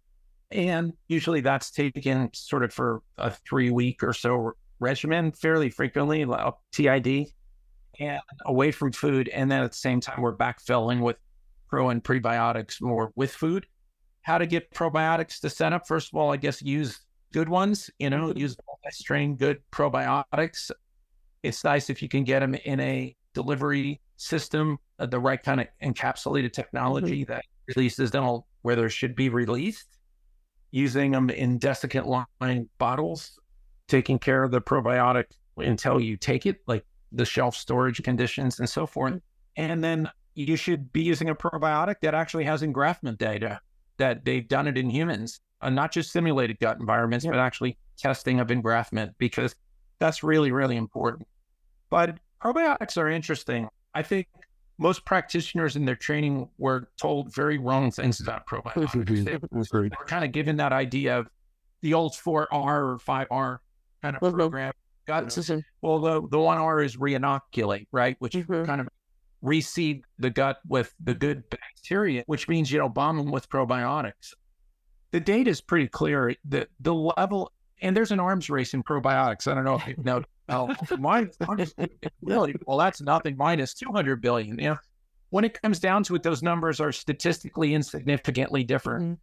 [0.50, 6.54] And usually that's taken sort of for a three-week or so regimen, fairly frequently, like
[6.72, 7.28] TID.
[8.00, 9.28] and away from food.
[9.28, 11.16] And then at the same time, we're backfilling with
[11.68, 13.66] pro and prebiotics more with food.
[14.22, 15.86] How to get probiotics to set up?
[15.86, 17.00] First of all, I guess use
[17.32, 18.38] good ones, you know, mm-hmm.
[18.38, 20.70] use multi-strain good probiotics.
[21.42, 25.60] It's nice if you can get them in a delivery system, uh, the right kind
[25.60, 27.32] of encapsulated technology mm-hmm.
[27.32, 29.98] that releases them all where there should be released,
[30.70, 32.06] using them in desiccant
[32.40, 33.38] line bottles,
[33.88, 35.24] taking care of the probiotic
[35.56, 39.20] until you take it, like the shelf storage conditions and so forth.
[39.56, 43.60] And then you should be using a probiotic that actually has engraftment data
[43.96, 47.32] that they've done it in humans, uh, not just simulated gut environments, yeah.
[47.32, 49.54] but actually testing of engraftment, because
[50.00, 51.28] that's really, really important.
[51.90, 53.68] But probiotics are interesting.
[53.94, 54.26] I think
[54.78, 59.24] most practitioners in their training were told very wrong things about probiotics.
[59.70, 61.28] they were kind of given that idea of
[61.82, 63.58] the old 4R or 5R
[64.02, 64.72] kind of program.
[65.06, 65.36] Got,
[65.82, 68.16] well, the, the 1R is reinoculate, right?
[68.20, 68.64] Which mm-hmm.
[68.64, 68.88] kind of
[69.44, 74.34] reseed the gut with the good bacteria, which means you don't bomb them with probiotics.
[75.10, 76.34] The data is pretty clear.
[76.46, 79.50] that the level and there's an arms race in probiotics.
[79.50, 80.22] I don't know if you know.
[80.48, 81.30] Oh, mine,
[82.22, 82.54] really?
[82.66, 83.36] Well, that's nothing.
[83.36, 84.58] Minus 200 billion.
[84.58, 84.78] You know,
[85.30, 89.14] when it comes down to it, those numbers are statistically insignificantly different mm-hmm.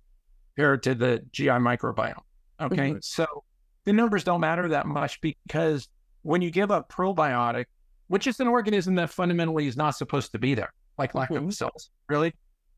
[0.56, 2.22] compared to the GI microbiome.
[2.60, 2.98] Okay, mm-hmm.
[3.02, 3.44] so
[3.84, 5.90] the numbers don't matter that much because
[6.24, 7.66] when you give a probiotic,
[8.08, 12.14] which is an organism that fundamentally is not supposed to be there, like lactobacillus, mm-hmm.
[12.14, 12.34] really,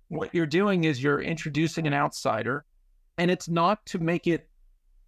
[0.09, 2.65] what you're doing is you're introducing an outsider,
[3.19, 4.48] and it's not to make it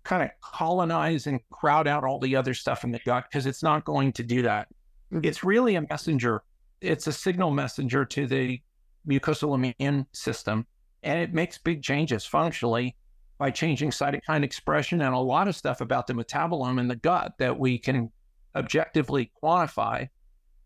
[0.03, 3.63] kind of colonize and crowd out all the other stuff in the gut because it's
[3.63, 4.67] not going to do that.
[5.13, 5.25] Mm-hmm.
[5.25, 6.43] It's really a messenger.
[6.81, 8.61] It's a signal messenger to the
[9.07, 10.65] mucosal immune system,
[11.03, 12.95] and it makes big changes functionally
[13.37, 17.33] by changing cytokine expression and a lot of stuff about the metabolome in the gut
[17.39, 18.11] that we can
[18.55, 20.07] objectively quantify.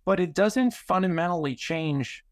[0.05, 2.23] But it doesn't fundamentally change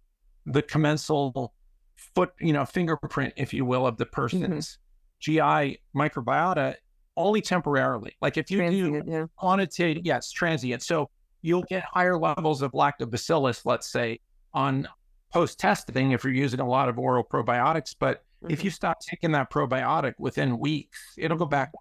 [0.45, 1.53] the commensal
[1.95, 4.13] foot, you know, fingerprint, if you will, of the mm-hmm.
[4.13, 4.77] person's
[5.25, 5.65] mm-hmm.
[5.65, 6.75] GI microbiota
[7.17, 8.15] only temporarily.
[8.21, 9.25] Like if you transient, do yeah.
[9.35, 10.81] quantitative, yes, transient.
[10.81, 11.09] So
[11.41, 14.19] you'll get higher levels of lactobacillus, let's say,
[14.53, 14.87] on
[15.31, 17.95] post testing if you're using a lot of oral probiotics.
[17.97, 18.53] But mm-hmm.
[18.53, 21.71] if you stop taking that probiotic within weeks, it'll go back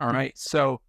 [0.00, 0.36] All right.
[0.36, 0.80] So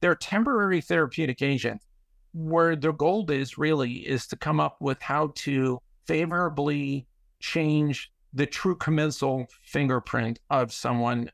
[0.00, 1.84] they're temporary therapeutic agents
[2.32, 7.06] where the goal is really is to come up with how to favorably
[7.40, 11.30] change the true commensal fingerprint of someone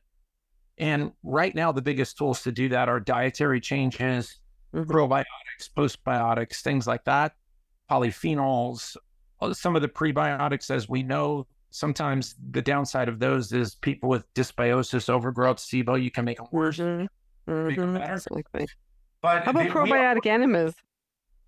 [0.77, 4.39] and right now, the biggest tools to do that are dietary changes,
[4.73, 4.89] mm-hmm.
[4.89, 7.33] probiotics, postbiotics, things like that,
[7.89, 8.95] polyphenols,
[9.41, 11.45] uh, some of the prebiotics, as we know.
[11.69, 16.47] Sometimes the downside of those is people with dysbiosis, overgrowth, SIBO, you can make them
[16.51, 16.77] worse.
[16.77, 17.51] Mm-hmm.
[17.51, 18.63] Mm-hmm.
[19.21, 20.75] But How about they, probiotic enemas?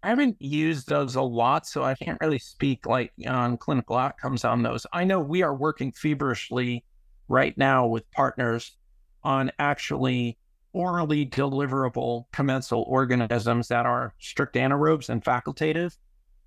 [0.03, 4.45] I haven't used those a lot, so I can't really speak like on clinical outcomes
[4.45, 4.85] on those.
[4.93, 6.83] I know we are working feverishly
[7.27, 8.77] right now with partners
[9.25, 10.38] on actually
[10.71, 15.97] orally deliverable commensal organisms that are strict anaerobes and facultative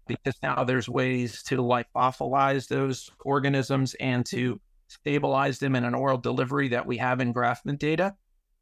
[0.07, 6.19] because now there's ways to lyophilize those organisms and to stabilize them in an oral
[6.19, 8.15] delivery that we have in engraftment data.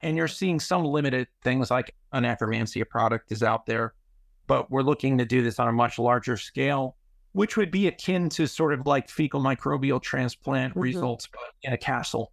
[0.03, 3.95] And you're seeing some limited things like an Akkermansia product is out there,
[4.47, 6.97] but we're looking to do this on a much larger scale,
[7.33, 10.81] which would be akin to sort of like fecal microbial transplant mm-hmm.
[10.81, 11.29] results
[11.63, 12.33] in a castle.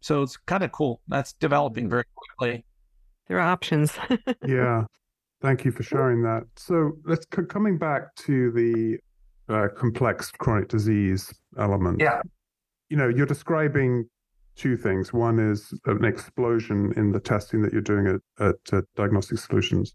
[0.00, 1.00] So it's kind of cool.
[1.08, 2.64] That's developing very quickly.
[3.28, 3.92] There are options.
[4.46, 4.84] yeah.
[5.40, 6.42] Thank you for sharing that.
[6.56, 8.98] So let's c- coming back to the
[9.52, 12.00] uh, complex chronic disease element.
[12.00, 12.20] Yeah.
[12.88, 14.06] You know, you're describing
[14.56, 15.12] two things.
[15.12, 19.94] One is an explosion in the testing that you're doing at, at uh, Diagnostic Solutions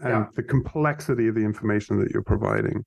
[0.00, 0.26] and yeah.
[0.34, 2.84] the complexity of the information that you're providing.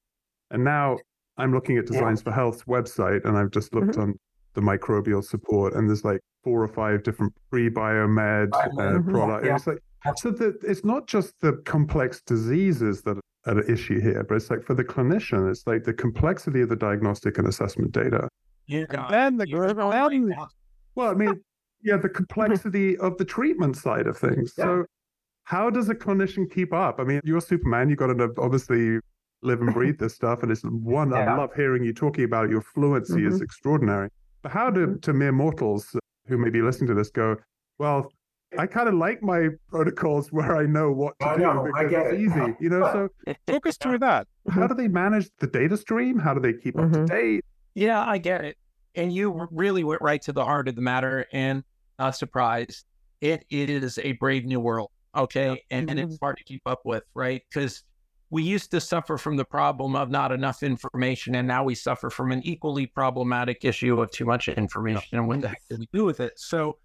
[0.52, 0.98] And now
[1.38, 2.24] I'm looking at Designs yeah.
[2.26, 4.02] for Health's website and I've just looked mm-hmm.
[4.02, 4.20] on
[4.54, 9.12] the microbial support and there's like four or five different ProbioMed uh, mm-hmm.
[9.12, 9.46] products.
[9.46, 9.56] Yeah.
[9.56, 9.82] It's like
[10.16, 14.50] so that it's not just the complex diseases that are an issue here, but it's
[14.50, 18.30] like for the clinician, it's like the complexity of the diagnostic and assessment data.
[18.68, 19.46] Yeah, and the
[20.96, 21.42] well, I mean,
[21.84, 24.54] yeah, the complexity of the treatment side of things.
[24.58, 24.64] Yeah.
[24.64, 24.86] So,
[25.44, 27.02] how does a clinician keep up?
[27.02, 27.90] I mean, you're Superman.
[27.90, 29.00] You've got to obviously
[29.42, 31.12] live and breathe this stuff, and it's one.
[31.12, 31.34] Yeah.
[31.34, 33.34] I love hearing you talking about your fluency mm-hmm.
[33.34, 34.10] is extraordinary.
[34.42, 35.00] But how do mm-hmm.
[35.00, 35.94] to mere mortals
[36.28, 37.38] who may be listening to this go,
[37.80, 38.12] well,
[38.58, 41.92] I kind of like my protocols where I know what to I do know, because
[41.92, 42.20] it's it.
[42.20, 43.10] easy, you know.
[43.26, 44.28] So talk us through that.
[44.50, 46.18] How do they manage the data stream?
[46.18, 47.02] How do they keep mm-hmm.
[47.02, 47.46] up to date?
[47.76, 48.58] Yeah, I get it.
[48.96, 51.64] And you really went right to the heart of the matter, and
[52.00, 52.86] not surprised.
[53.20, 56.00] It it is a brave new world, okay, and, mm-hmm.
[56.00, 57.44] and it's hard to keep up with, right?
[57.50, 57.84] Because
[58.30, 62.10] we used to suffer from the problem of not enough information, and now we suffer
[62.10, 65.18] from an equally problematic issue of too much information.
[65.18, 66.38] And what the heck do we do with it?
[66.38, 66.78] So,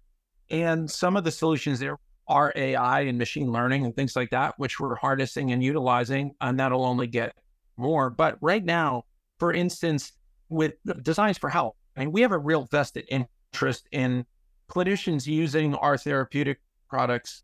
[0.49, 4.53] and some of the solutions there are AI and machine learning and things like that,
[4.57, 7.35] which we're harnessing and utilizing, and that'll only get
[7.75, 8.09] more.
[8.09, 9.03] But right now,
[9.39, 10.13] for instance,
[10.47, 14.25] with Designs for Health, I mean, we have a real vested interest in
[14.69, 17.43] clinicians using our therapeutic products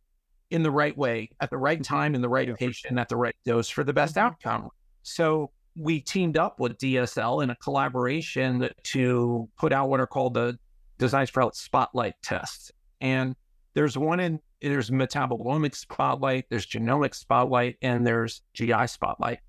[0.51, 3.35] in the right way, at the right time, in the right patient, at the right
[3.45, 4.27] dose for the best mm-hmm.
[4.27, 4.69] outcome.
[5.03, 10.33] So we teamed up with DSL in a collaboration to put out what are called
[10.33, 10.57] the
[10.97, 12.71] Designs for Health Spotlight tests.
[13.01, 13.35] And
[13.73, 19.39] there's one in there's metabolomic spotlight, there's genomic spotlight, and there's GI spotlight.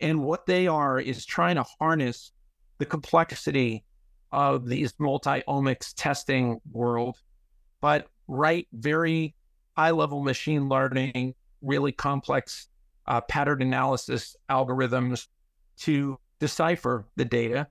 [0.00, 2.32] And what they are is trying to harness
[2.76, 3.84] the complexity
[4.30, 7.16] of these multi-omics testing world,
[7.80, 9.34] but write very
[9.78, 12.68] high level machine learning, really complex
[13.06, 15.28] uh, pattern analysis algorithms
[15.76, 17.64] to decipher the data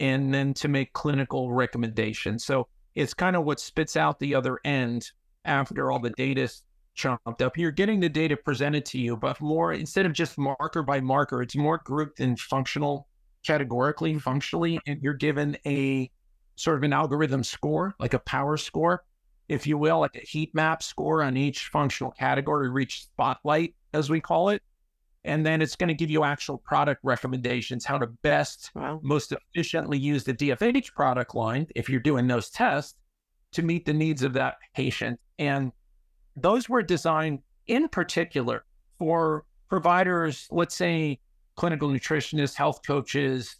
[0.00, 2.44] and then to make clinical recommendations.
[2.44, 5.12] So it's kind of what spits out the other end
[5.44, 6.62] after all the data is
[6.94, 7.56] chopped up.
[7.56, 11.40] You're getting the data presented to you, but more instead of just marker by marker,
[11.40, 13.06] it's more grouped in functional,
[13.46, 16.10] categorically, functionally, and you're given a
[16.56, 19.04] sort of an algorithm score, like a power score
[19.54, 24.10] if you will, like a heat map score on each functional category, reach spotlight, as
[24.10, 24.62] we call it.
[25.24, 29.00] And then it's going to give you actual product recommendations, how to best, wow.
[29.02, 32.98] most efficiently use the DFH product line if you're doing those tests
[33.52, 35.18] to meet the needs of that patient.
[35.38, 35.72] And
[36.36, 37.38] those were designed
[37.68, 38.66] in particular
[38.98, 41.20] for providers, let's say
[41.56, 43.56] clinical nutritionists, health coaches,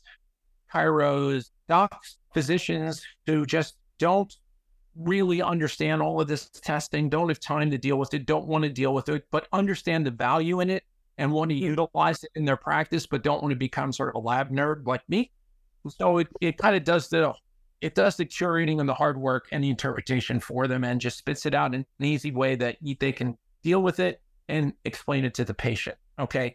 [0.72, 4.36] chiros, docs, physicians who just don't
[4.96, 8.64] really understand all of this testing, don't have time to deal with it, don't want
[8.64, 10.84] to deal with it, but understand the value in it
[11.18, 11.64] and want to hmm.
[11.64, 14.86] utilize it in their practice, but don't want to become sort of a lab nerd
[14.86, 15.30] like me.
[15.88, 17.34] So it, it kind of does the
[17.80, 21.18] it does the curating and the hard work and the interpretation for them and just
[21.18, 25.26] spits it out in an easy way that they can deal with it and explain
[25.26, 25.98] it to the patient.
[26.18, 26.54] Okay.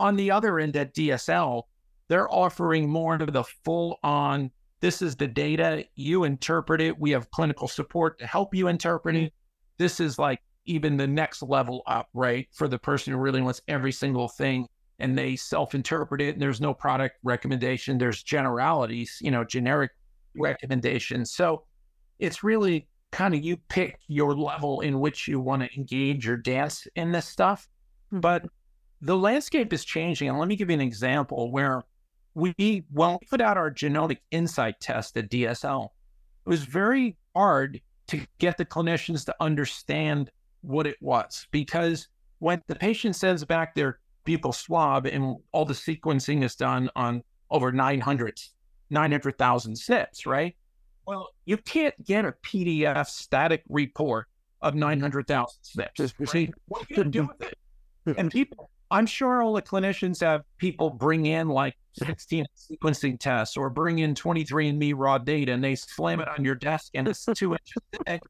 [0.00, 1.62] On the other end at DSL,
[2.08, 4.50] they're offering more of the full on
[4.84, 5.82] this is the data.
[5.94, 7.00] You interpret it.
[7.00, 9.32] We have clinical support to help you interpret it.
[9.78, 12.46] This is like even the next level up, right?
[12.52, 14.66] For the person who really wants every single thing
[14.98, 17.96] and they self interpret it and there's no product recommendation.
[17.96, 19.90] There's generalities, you know, generic
[20.36, 21.32] recommendations.
[21.32, 21.64] So
[22.18, 26.36] it's really kind of you pick your level in which you want to engage or
[26.36, 27.66] dance in this stuff.
[28.10, 28.20] Hmm.
[28.20, 28.44] But
[29.00, 30.28] the landscape is changing.
[30.28, 31.84] And let me give you an example where
[32.34, 35.88] we when we put out our genomic insight test at DSL,
[36.46, 40.30] it was very hard to get the clinicians to understand
[40.62, 45.74] what it was because when the patient sends back their buccal swab and all the
[45.74, 48.40] sequencing is done on over 900
[48.90, 50.54] 900,000 SNPs, right?
[51.06, 54.26] Well, you can't get a PDF static report
[54.60, 56.34] of 900,000 SNPs.
[56.34, 56.54] Right?
[56.68, 57.58] What do you do with it?
[58.18, 63.56] And people I'm sure all the clinicians have people bring in like 16S sequencing tests
[63.56, 67.24] or bring in 23andMe raw data and they slam it on your desk and it's
[67.34, 68.22] two inches thick.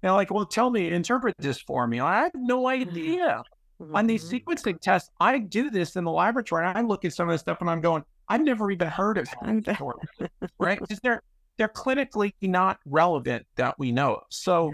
[0.00, 2.00] They're like, well, tell me, interpret this for me.
[2.00, 3.42] I have no idea.
[3.80, 3.96] Mm-hmm.
[3.96, 4.50] On these mm-hmm.
[4.50, 6.66] sequencing tests, I do this in the laboratory.
[6.66, 9.28] I look at some of the stuff and I'm going, I've never even heard of
[9.42, 9.66] it,
[10.58, 10.80] right?
[10.80, 11.22] Because they're
[11.58, 14.22] they're clinically not relevant that we know of.
[14.30, 14.72] So,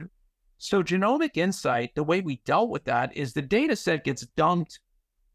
[0.58, 4.80] so genomic insight, the way we dealt with that is the data set gets dumped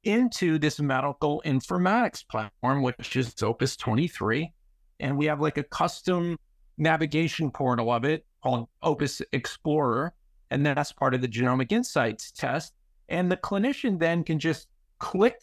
[0.04, 4.52] into this medical informatics platform, which is Opus 23.
[5.00, 6.38] And we have like a custom
[6.78, 10.14] navigation portal of it called Opus Explorer.
[10.52, 12.74] And that's part of the Genomic Insights test.
[13.10, 14.68] And the clinician then can just
[15.00, 15.40] click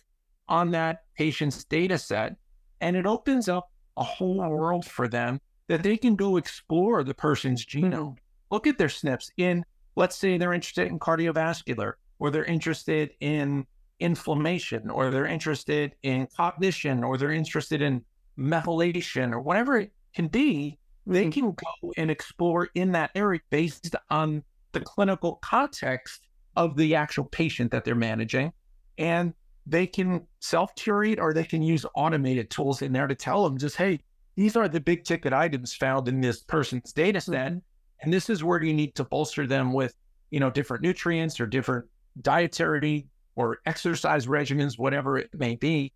[0.48, 2.36] on that patient's data set
[2.80, 7.14] and it opens up a whole world for them that they can go explore the
[7.14, 8.16] person's genome,
[8.50, 13.66] look at their SNPs in, let's say they're interested in cardiovascular or they're interested in
[14.00, 18.02] inflammation or they're interested in cognition or they're interested in
[18.38, 21.30] methylation or whatever it can be, they mm-hmm.
[21.30, 24.42] can go and explore in that area based on
[24.72, 26.26] the clinical context
[26.56, 28.52] of the actual patient that they're managing.
[28.98, 29.34] And
[29.66, 33.58] they can self curate or they can use automated tools in there to tell them
[33.58, 34.00] just, hey,
[34.36, 37.52] these are the big ticket items found in this person's data set.
[37.52, 37.58] Mm-hmm.
[38.02, 39.94] And this is where you need to bolster them with,
[40.30, 41.86] you know, different nutrients or different
[42.22, 43.06] dietary
[43.40, 45.92] or exercise regimens, whatever it may be.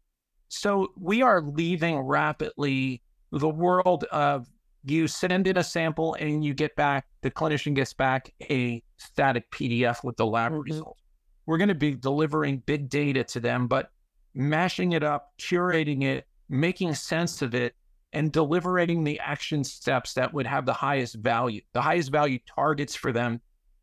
[0.48, 4.46] So we are leaving rapidly the world of
[4.84, 9.50] you send in a sample and you get back, the clinician gets back a static
[9.50, 10.62] PDF with the lab mm-hmm.
[10.62, 11.00] results.
[11.46, 13.90] We're going to be delivering big data to them, but
[14.34, 17.74] mashing it up, curating it, making sense of it,
[18.12, 22.94] and delivering the action steps that would have the highest value, the highest value targets
[22.94, 23.40] for them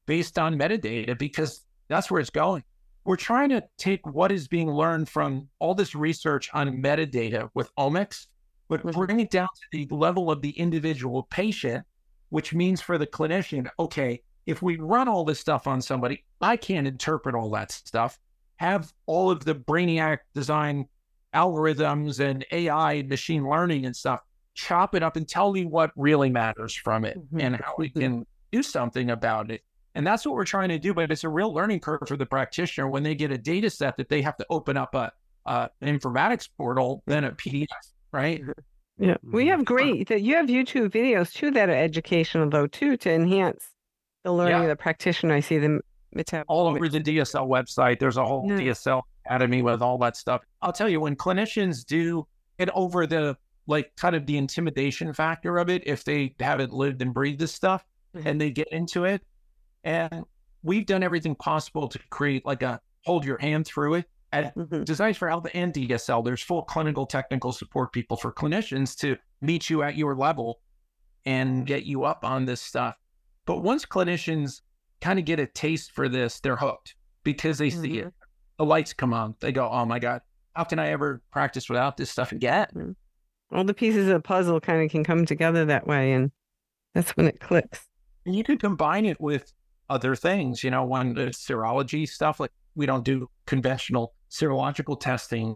[0.07, 2.64] based on metadata, because that's where it's going.
[3.04, 7.74] We're trying to take what is being learned from all this research on metadata with
[7.76, 8.28] omics,
[8.70, 8.99] but mm-hmm.
[8.99, 11.84] bring it down to the level of the individual patient,
[12.30, 16.58] which means for the clinician, okay, if we run all this stuff on somebody, I
[16.58, 18.20] can't interpret all that stuff.
[18.58, 20.86] Have all of the Brainiac design
[21.34, 24.22] algorithms and AI and machine learning and stuff,
[24.54, 27.41] chop it up and tell me what really matters from it mm-hmm.
[27.41, 29.62] and how we can do something about it.
[29.95, 30.93] And that's what we're trying to do.
[30.93, 33.97] But it's a real learning curve for the practitioner when they get a data set
[33.97, 35.11] that they have to open up a,
[35.45, 37.67] a an informatics portal, then a PDF,
[38.11, 38.41] right?
[38.41, 38.51] Mm-hmm.
[39.03, 42.97] Yeah, we have great that you have YouTube videos too that are educational though too
[42.97, 43.69] to enhance
[44.23, 44.61] the learning yeah.
[44.63, 45.33] of the practitioner.
[45.33, 45.81] I see them
[46.15, 47.99] metab- all over the DSL website.
[47.99, 48.57] There's a whole yeah.
[48.57, 50.41] DSL academy with all that stuff.
[50.61, 52.27] I'll tell you, when clinicians do
[52.59, 53.37] get over the
[53.67, 57.53] like kind of the intimidation factor of it, if they haven't lived and breathed this
[57.53, 57.83] stuff
[58.15, 58.27] mm-hmm.
[58.27, 59.21] and they get into it,
[59.84, 60.23] and
[60.63, 64.05] we've done everything possible to create like a hold your hand through it.
[64.34, 64.84] At mm-hmm.
[64.84, 69.69] Designs for Health and DSL, there's full clinical technical support people for clinicians to meet
[69.69, 70.61] you at your level
[71.25, 72.95] and get you up on this stuff.
[73.45, 74.61] But once clinicians
[75.01, 77.82] kind of get a taste for this, they're hooked because they mm-hmm.
[77.82, 78.05] see it.
[78.05, 78.59] Mm-hmm.
[78.59, 79.36] The lights come on.
[79.41, 80.21] They go, oh my God,
[80.55, 82.67] how can I ever practice without this stuff again?
[82.73, 83.55] Mm-hmm.
[83.55, 86.13] All the pieces of the puzzle kind of can come together that way.
[86.13, 86.32] And
[86.95, 87.89] that's when it clicks.
[88.25, 89.51] And you can combine it with
[89.91, 95.55] other things, you know, when the serology stuff, like we don't do conventional serological testing,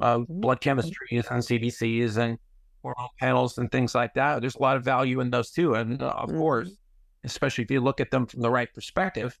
[0.00, 0.40] uh, mm-hmm.
[0.40, 2.38] blood chemistry and CBCs and
[2.82, 4.40] hormone panels and things like that.
[4.40, 5.74] There's a lot of value in those too.
[5.74, 6.38] And uh, of mm-hmm.
[6.38, 6.70] course,
[7.22, 9.38] especially if you look at them from the right perspective.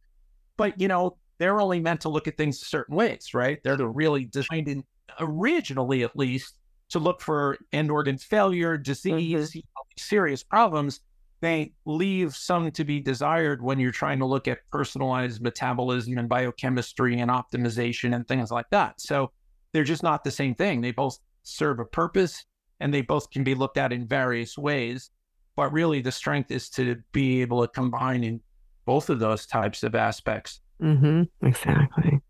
[0.56, 3.58] But, you know, they're only meant to look at things certain ways, right?
[3.64, 4.84] They're really designed in,
[5.18, 6.58] originally, at least,
[6.90, 9.60] to look for end organ failure, disease, mm-hmm.
[9.96, 11.00] serious problems.
[11.40, 16.28] They leave some to be desired when you're trying to look at personalized metabolism and
[16.28, 19.00] biochemistry and optimization and things like that.
[19.00, 19.30] So
[19.72, 20.80] they're just not the same thing.
[20.80, 22.44] They both serve a purpose
[22.80, 25.10] and they both can be looked at in various ways.
[25.54, 28.40] But really, the strength is to be able to combine in
[28.84, 30.60] both of those types of aspects.
[30.80, 31.46] Mm-hmm.
[31.46, 32.20] Exactly.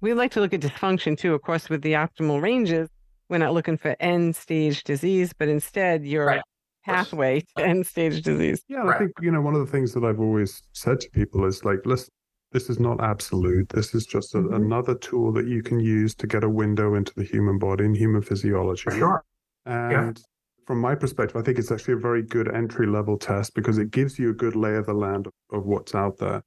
[0.00, 2.88] We like to look at dysfunction too, of course, with the optimal ranges.
[3.28, 6.42] We're not looking for end stage disease, but instead your right.
[6.84, 8.62] Pathway to end stage disease.
[8.68, 8.96] Yeah, right.
[8.96, 11.64] I think, you know, one of the things that I've always said to people is
[11.64, 12.12] like, listen,
[12.52, 13.68] this is not absolute.
[13.68, 14.54] This is just a, mm-hmm.
[14.54, 17.96] another tool that you can use to get a window into the human body and
[17.96, 18.82] human physiology.
[18.82, 19.24] For sure.
[19.66, 20.20] And
[20.66, 23.90] from my perspective, I think it's actually a very good entry level test because it
[23.90, 26.42] gives you a good lay of the land of, of what's out there.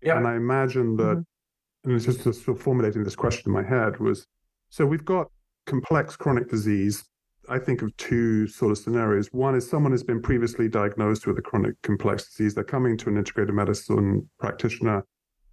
[0.00, 0.16] Yeah.
[0.16, 1.90] And I imagine that, mm-hmm.
[1.90, 4.26] and it's just sort of formulating this question in my head was
[4.70, 5.28] so we've got
[5.66, 7.04] complex chronic disease.
[7.48, 9.28] I think of two sort of scenarios.
[9.32, 12.54] One is someone has been previously diagnosed with a chronic complex disease.
[12.54, 15.04] They're coming to an integrated medicine practitioner.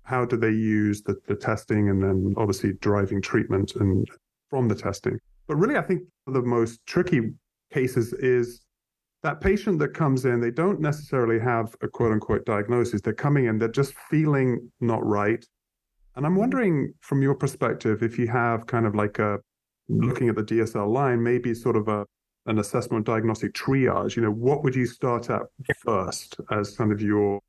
[0.04, 4.08] How do they use the, the testing and then obviously driving treatment and
[4.50, 5.18] from the testing?
[5.48, 7.32] But really, I think the most tricky
[7.74, 8.62] cases is
[9.24, 13.02] that patient that comes in, they don't necessarily have a quote unquote diagnosis.
[13.02, 15.44] They're coming in, they're just feeling not right.
[16.16, 19.40] And I'm wondering from your perspective, if you have kind of like a
[19.90, 22.06] looking at the DSL line, maybe sort of a
[22.46, 25.42] an assessment diagnostic triage, you know, what would you start at
[25.84, 27.40] first as kind of your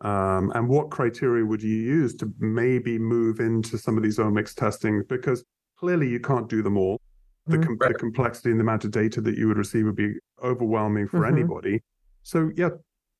[0.00, 4.52] um, and what criteria would you use to maybe move into some of these omics
[4.52, 5.04] testing?
[5.08, 5.44] Because
[5.78, 7.00] clearly you can't do them all
[7.46, 7.76] the, mm-hmm.
[7.76, 11.06] com- the complexity and the amount of data that you would receive would be overwhelming
[11.06, 11.36] for mm-hmm.
[11.36, 11.80] anybody.
[12.24, 12.70] So, yeah,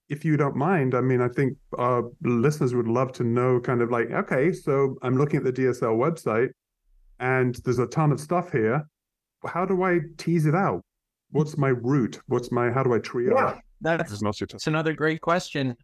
[0.08, 3.80] if you don't mind, I mean, I think our listeners would love to know kind
[3.80, 6.50] of like, okay, so I'm looking at the DSL website
[7.22, 8.84] and there's a ton of stuff here.
[9.46, 10.82] How do I tease it out?
[11.30, 12.20] What's my route?
[12.26, 13.32] What's my, how do I triage?
[13.34, 15.76] Yeah, that's, that's another great question.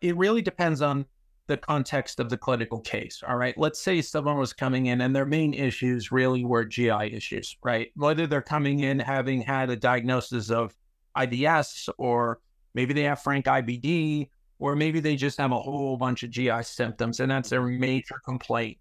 [0.00, 1.04] It really depends on
[1.48, 3.22] the context of the clinical case.
[3.28, 3.56] All right.
[3.56, 7.90] Let's say someone was coming in and their main issues really were GI issues, right?
[7.94, 10.74] Whether they're coming in having had a diagnosis of
[11.16, 12.40] IBS or
[12.74, 14.28] maybe they have frank IBD
[14.58, 18.16] or maybe they just have a whole bunch of GI symptoms and that's their major
[18.24, 18.78] complaint.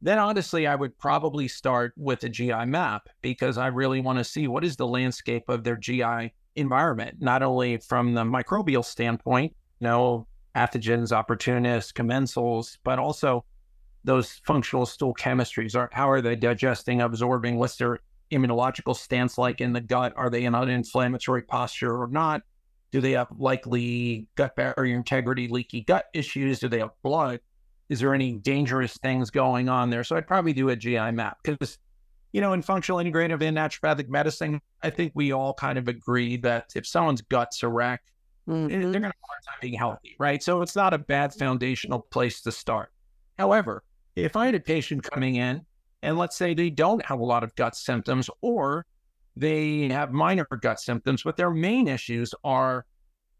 [0.00, 4.24] Then honestly, I would probably start with a GI map because I really want to
[4.24, 9.54] see what is the landscape of their GI environment, not only from the microbial standpoint,
[9.80, 13.44] you know, pathogens, opportunists, commensals, but also
[14.04, 15.76] those functional stool chemistries.
[15.76, 17.58] Are, how are they digesting, absorbing?
[17.58, 17.98] What's their
[18.30, 20.12] immunological stance like in the gut?
[20.16, 22.42] Are they in an inflammatory posture or not?
[22.90, 26.60] Do they have likely gut barrier integrity, leaky gut issues?
[26.60, 27.40] Do they have blood?
[27.88, 30.04] Is there any dangerous things going on there?
[30.04, 31.78] So I'd probably do a GI map because
[32.32, 36.36] you know, in functional integrative and naturopathic medicine, I think we all kind of agree
[36.38, 38.12] that if someone's guts are wrecked,
[38.48, 38.68] mm-hmm.
[38.68, 40.42] they're going to have a hard time being healthy, right?
[40.42, 42.92] So it's not a bad foundational place to start.
[43.38, 43.82] However,
[44.14, 45.64] if I had a patient coming in
[46.02, 48.84] and let's say they don't have a lot of gut symptoms or
[49.36, 52.84] they have minor gut symptoms, but their main issues are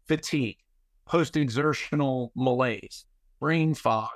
[0.07, 0.57] fatigue,
[1.05, 3.05] post exertional malaise,
[3.39, 4.09] brain fog,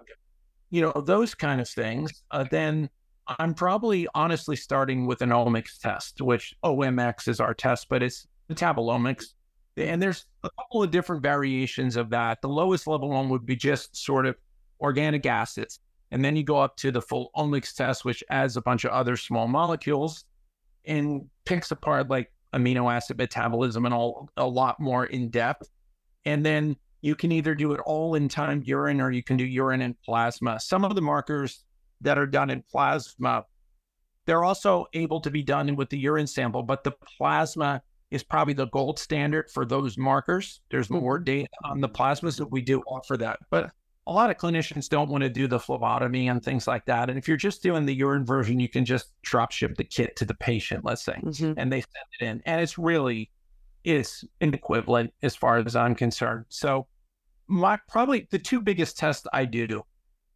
[0.74, 2.90] you know, those kind of things, uh, then
[3.28, 8.26] I'm probably honestly starting with an omics test, which OMX is our test, but it's
[8.52, 9.36] metabolomics.
[9.78, 12.42] And there's a couple of different variations of that.
[12.42, 14.36] The lowest level one would be just sort of
[14.82, 15.80] organic acids.
[16.10, 18.90] And then you go up to the full omics test, which adds a bunch of
[18.90, 20.26] other small molecules
[20.86, 25.70] and picks apart like amino acid metabolism and all a lot more in depth.
[26.26, 29.44] And then you can either do it all in time urine or you can do
[29.44, 30.58] urine and plasma.
[30.60, 31.66] Some of the markers
[32.00, 33.44] that are done in plasma,
[34.26, 38.54] they're also able to be done with the urine sample, but the plasma is probably
[38.54, 40.62] the gold standard for those markers.
[40.72, 41.26] There's more mm-hmm.
[41.26, 43.40] data on the plasmas that we do offer that.
[43.50, 43.72] But
[44.08, 47.10] a lot of clinicians don't want to do the phlebotomy and things like that.
[47.10, 50.16] And if you're just doing the urine version, you can just drop ship the kit
[50.18, 51.54] to the patient, let's say, mm-hmm.
[51.58, 52.42] and they send it in.
[52.46, 53.30] And it's really
[53.84, 56.46] is an equivalent as far as I'm concerned.
[56.48, 56.88] So
[57.48, 59.84] my probably the two biggest tests I do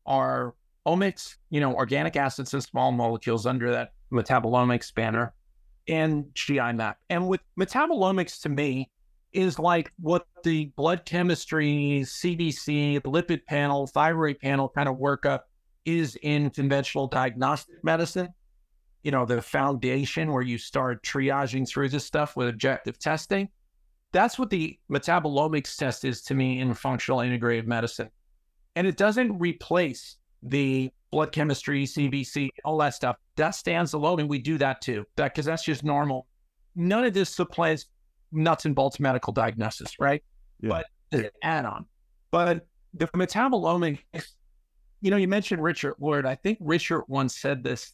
[0.05, 0.55] are
[0.85, 5.33] omics, you know, organic acids and small molecules under that metabolomics banner,
[5.87, 6.97] and GI map.
[7.09, 8.89] And with metabolomics to me,
[9.33, 15.41] is like what the blood chemistry, CBC, the lipid panel, thyroid panel kind of workup
[15.85, 18.29] is in conventional diagnostic medicine.
[19.03, 23.49] You know, the foundation where you start triaging through this stuff with objective testing.
[24.13, 28.09] That's what the metabolomics test is to me in functional integrative medicine.
[28.75, 33.17] And it doesn't replace the blood chemistry, CBC, all that stuff.
[33.35, 35.05] That stands alone, and we do that too.
[35.15, 36.27] That because that's just normal.
[36.75, 37.85] None of this supplies
[38.31, 40.23] nuts and bolts medical diagnosis, right?
[40.61, 40.69] Yeah.
[40.69, 41.85] But an add-on.
[42.31, 43.99] But the metabolomics,
[45.01, 46.25] you know, you mentioned Richard Lord.
[46.25, 47.93] I think Richard once said this,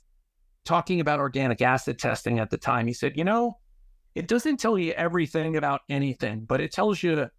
[0.66, 2.88] talking about organic acid testing at the time.
[2.88, 3.58] He said, you know,
[4.16, 7.30] it doesn't tell you everything about anything, but it tells you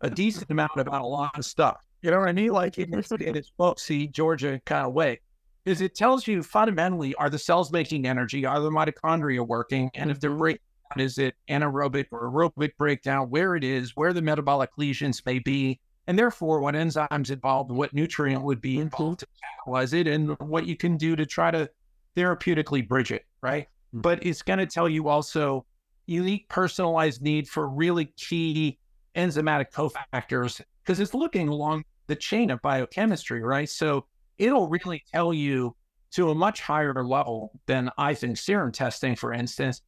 [0.00, 1.84] a decent amount about a lot of stuff.
[2.02, 2.50] You know what I mean?
[2.50, 5.20] Like in its, in its folksy Georgia kind of way.
[5.64, 8.44] Is it tells you fundamentally are the cells making energy?
[8.44, 9.90] Are the mitochondria working?
[9.94, 10.60] And if they're breaking
[10.96, 15.80] is it anaerobic or aerobic breakdown, where it is, where the metabolic lesions may be,
[16.06, 19.26] and therefore what enzymes involved and what nutrient would be involved to
[19.66, 21.70] catalyze it, and what you can do to try to
[22.16, 23.64] therapeutically bridge it, right?
[23.64, 24.00] Mm-hmm.
[24.00, 25.64] But it's going to tell you also
[26.06, 28.78] unique personalized need for really key
[29.14, 33.68] enzymatic cofactors because it's looking along the chain of biochemistry, right?
[33.68, 34.06] So
[34.38, 35.76] it'll really tell you
[36.12, 39.82] to a much higher level than I think serum testing, for instance,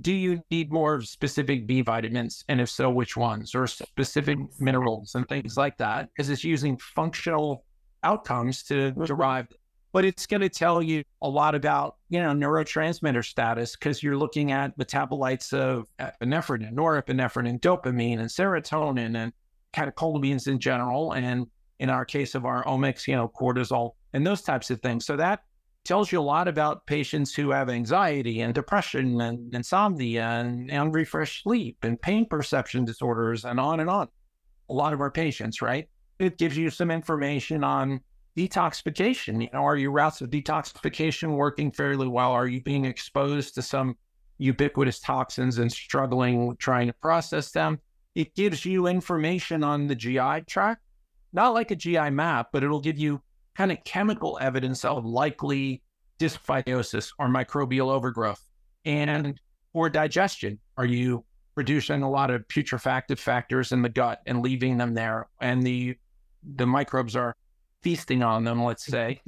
[0.00, 2.44] do you need more specific B vitamins?
[2.48, 3.54] And if so, which ones?
[3.54, 6.08] Or specific minerals and things like that?
[6.08, 7.64] Because it's using functional
[8.04, 9.04] outcomes to mm-hmm.
[9.04, 9.48] derive.
[9.92, 14.18] But it's going to tell you a lot about, you know, neurotransmitter status because you're
[14.18, 19.32] looking at metabolites of epinephrine and norepinephrine and dopamine and serotonin and
[19.72, 21.12] catecholamines in general.
[21.12, 21.46] And
[21.78, 25.06] in our case of our omics, you know, cortisol and those types of things.
[25.06, 25.40] So that
[25.84, 31.44] tells you a lot about patients who have anxiety and depression and insomnia and unrefreshed
[31.44, 34.08] sleep and pain perception disorders and on and on.
[34.68, 35.88] A lot of our patients, right?
[36.18, 38.00] It gives you some information on
[38.38, 39.42] detoxification.
[39.42, 42.30] You know, are your routes of detoxification working fairly well?
[42.30, 43.96] Are you being exposed to some
[44.38, 47.80] ubiquitous toxins and struggling trying to process them?
[48.14, 50.82] It gives you information on the GI tract,
[51.32, 53.20] not like a GI map, but it'll give you
[53.56, 55.82] kind of chemical evidence of likely
[56.20, 58.42] dysbiosis or microbial overgrowth.
[58.84, 59.38] And
[59.72, 61.24] for digestion, are you
[61.56, 65.28] producing a lot of putrefactive factors in the gut and leaving them there?
[65.40, 65.96] And the
[66.54, 67.34] the microbes are
[67.82, 69.20] feasting on them, let's say.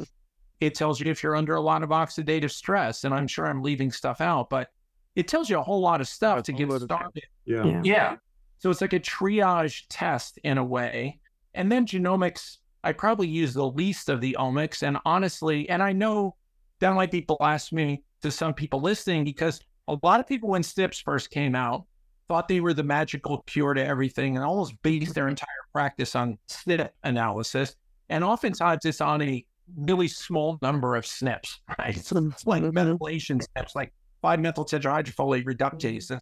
[0.60, 3.04] it tells you if you're under a lot of oxidative stress.
[3.04, 4.68] And I'm sure I'm leaving stuff out, but
[5.16, 7.24] it tells you a whole lot of stuff That's to get started.
[7.44, 7.64] Yeah.
[7.64, 7.80] yeah.
[7.84, 8.16] Yeah.
[8.58, 11.18] So it's like a triage test in a way.
[11.54, 14.82] And then genomics I probably use the least of the omics.
[14.82, 16.36] And honestly, and I know
[16.80, 21.02] that might be blasphemy to some people listening because a lot of people, when SNPs
[21.02, 21.84] first came out,
[22.28, 26.38] thought they were the magical cure to everything and almost based their entire practice on
[26.48, 27.76] SNP analysis.
[28.10, 29.44] And oftentimes it's on a
[29.76, 31.96] really small number of SNPs, right?
[31.96, 32.76] So it's like mm-hmm.
[32.76, 33.92] methylation SNPs, like
[34.22, 36.08] 5-methyl tetrahydrofolate reductase.
[36.08, 36.16] Mm-hmm.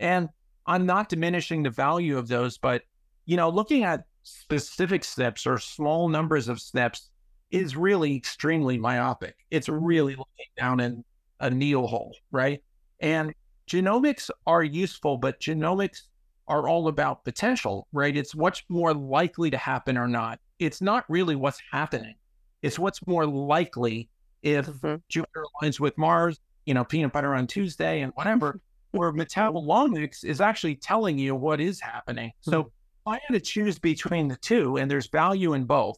[0.00, 0.28] And
[0.66, 2.82] I'm not diminishing the value of those, but
[3.24, 7.08] you know, looking at specific SNPs or small numbers of SNPs
[7.50, 9.36] is really extremely myopic.
[9.50, 9.84] It's mm-hmm.
[9.84, 11.04] really looking down in
[11.40, 12.62] a needle hole, right?
[13.00, 13.32] And
[13.70, 16.02] genomics are useful, but genomics
[16.48, 18.16] are all about potential, right?
[18.16, 20.40] It's what's more likely to happen or not.
[20.58, 22.14] It's not really what's happening.
[22.62, 24.08] It's what's more likely
[24.42, 24.96] if mm-hmm.
[25.08, 28.60] Jupiter aligns with Mars, you know, peanut butter on Tuesday and whatever,
[28.92, 32.32] where metabolomics is actually telling you what is happening.
[32.40, 33.10] So mm-hmm.
[33.10, 35.96] I had to choose between the two, and there's value in both.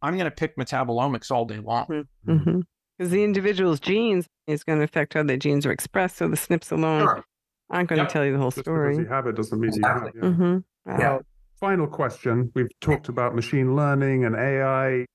[0.00, 1.86] I'm going to pick metabolomics all day long.
[1.86, 2.32] Mm-hmm.
[2.32, 2.60] mm-hmm.
[2.96, 6.16] Because the individual's genes is going to affect how the genes are expressed.
[6.16, 7.24] So the SNPs alone sure.
[7.70, 8.08] aren't going yep.
[8.08, 8.96] to tell you the whole Just story.
[8.96, 10.10] Because you have it doesn't mean exactly.
[10.16, 10.32] you have.
[10.34, 10.34] it.
[10.40, 10.46] Yeah.
[10.46, 10.98] Mm-hmm.
[10.98, 11.20] Well,
[11.58, 12.50] final question.
[12.54, 15.06] We've talked about machine learning and AI.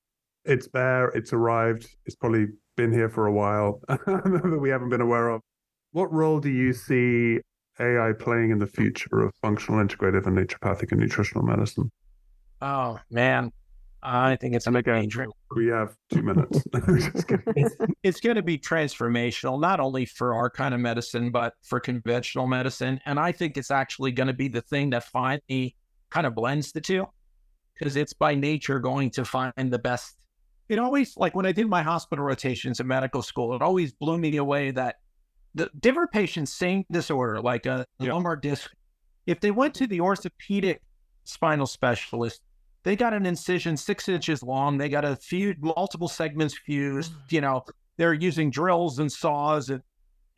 [0.45, 1.07] It's there.
[1.09, 1.87] It's arrived.
[2.05, 5.41] It's probably been here for a while that we haven't been aware of.
[5.91, 7.39] What role do you see
[7.79, 11.91] AI playing in the future of functional, integrative, and naturopathic and nutritional medicine?
[12.61, 13.51] Oh man,
[14.01, 15.27] I think it's a major.
[15.55, 16.63] We have two minutes.
[16.73, 21.79] it's, it's going to be transformational, not only for our kind of medicine, but for
[21.79, 22.99] conventional medicine.
[23.05, 25.75] And I think it's actually going to be the thing that finally
[26.13, 27.07] kind of blends the two,
[27.73, 30.15] because it's by nature going to find the best.
[30.69, 34.17] It always, like when I did my hospital rotations in medical school, it always blew
[34.17, 34.97] me away that
[35.55, 38.13] the different patients, same disorder, like a yeah.
[38.13, 38.71] lumbar disc,
[39.25, 40.81] if they went to the orthopedic
[41.23, 42.41] spinal specialist,
[42.83, 44.77] they got an incision six inches long.
[44.77, 47.13] They got a few multiple segments fused.
[47.13, 47.31] Mm.
[47.31, 47.65] You know,
[47.97, 49.81] they're using drills and saws and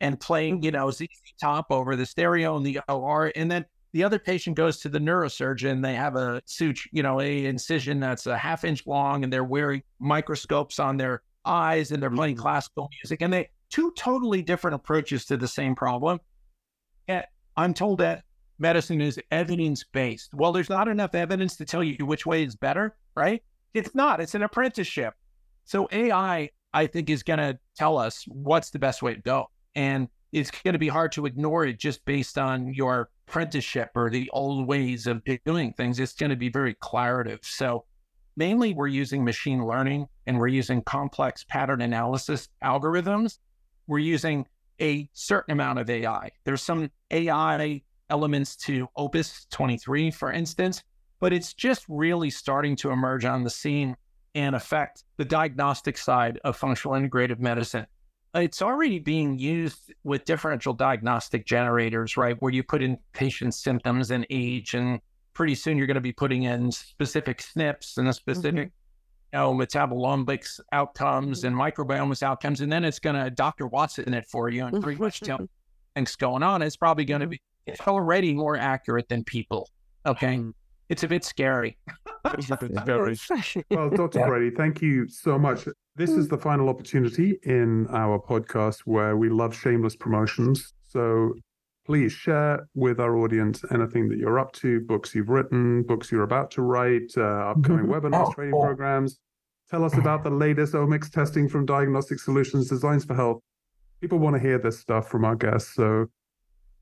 [0.00, 1.08] and playing, you know, ZZ
[1.40, 3.32] Top over the stereo and the OR.
[3.34, 3.64] And then
[3.96, 5.82] the other patient goes to the neurosurgeon.
[5.82, 9.42] They have a suture, you know, a incision that's a half inch long, and they're
[9.42, 12.40] wearing microscopes on their eyes and they're playing mm.
[12.40, 13.22] classical music.
[13.22, 16.20] And they two totally different approaches to the same problem.
[17.08, 17.24] And
[17.56, 18.24] I'm told that
[18.58, 20.34] medicine is evidence based.
[20.34, 23.42] Well, there's not enough evidence to tell you which way is better, right?
[23.72, 25.14] It's not, it's an apprenticeship.
[25.64, 29.46] So AI, I think, is going to tell us what's the best way to go.
[29.74, 34.10] And it's going to be hard to ignore it just based on your apprenticeship or
[34.10, 35.98] the old ways of doing things.
[35.98, 37.40] It's going to be very declarative.
[37.42, 37.84] So,
[38.36, 43.38] mainly, we're using machine learning and we're using complex pattern analysis algorithms
[43.86, 44.46] we're using
[44.80, 46.30] a certain amount of AI.
[46.44, 50.82] There's some AI elements to Opus 23, for instance,
[51.20, 53.96] but it's just really starting to emerge on the scene
[54.34, 57.86] and affect the diagnostic side of functional integrative medicine.
[58.34, 62.36] It's already being used with differential diagnostic generators, right?
[62.40, 65.00] Where you put in patient symptoms and age, and
[65.32, 68.66] pretty soon you're going to be putting in specific SNPs and a specific mm-hmm
[69.36, 73.66] know, metabolomics outcomes and microbiomics outcomes, and then it's going to Dr.
[73.66, 75.46] Watson it for you and pretty much tell
[75.94, 76.62] things going on.
[76.62, 79.68] It's probably going to be it's already more accurate than people.
[80.06, 80.36] Okay.
[80.36, 80.52] Mm.
[80.88, 81.76] It's a bit scary.
[82.84, 83.16] very.
[83.70, 84.20] Well, Dr.
[84.20, 84.28] Yeah.
[84.28, 85.66] Brady, thank you so much.
[85.96, 90.74] This is the final opportunity in our podcast where we love shameless promotions.
[90.84, 91.32] So
[91.86, 96.24] please share with our audience anything that you're up to, books you've written, books you're
[96.24, 97.92] about to write, uh, upcoming mm-hmm.
[97.92, 99.20] webinars, training programs.
[99.70, 103.40] Tell us about the latest omics testing from Diagnostic Solutions Designs for Health.
[104.02, 105.74] People want to hear this stuff from our guests.
[105.74, 106.08] So,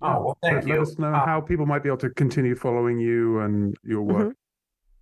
[0.03, 0.73] oh, well, thank let, you.
[0.73, 4.03] Let us know uh, how people might be able to continue following you and your
[4.03, 4.35] work.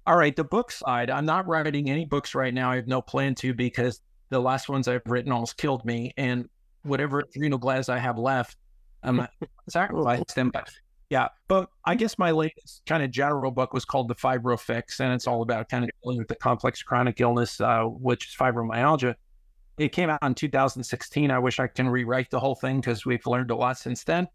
[0.07, 1.11] All right, the book side.
[1.11, 2.70] I'm not writing any books right now.
[2.70, 4.00] I have no plan to because
[4.30, 6.12] the last ones I've written almost killed me.
[6.16, 6.48] And
[6.82, 8.57] whatever adrenal glands I have left,
[9.05, 9.28] I'm
[9.68, 10.50] sacrifice them.
[10.50, 10.70] But
[11.09, 14.98] yeah, but I guess my latest kind of general book was called The Fibro Fix,
[15.00, 18.34] and it's all about kind of dealing with the complex chronic illness, uh, which is
[18.34, 19.14] fibromyalgia.
[19.78, 21.30] It came out in 2016.
[21.30, 24.26] I wish I can rewrite the whole thing because we've learned a lot since then.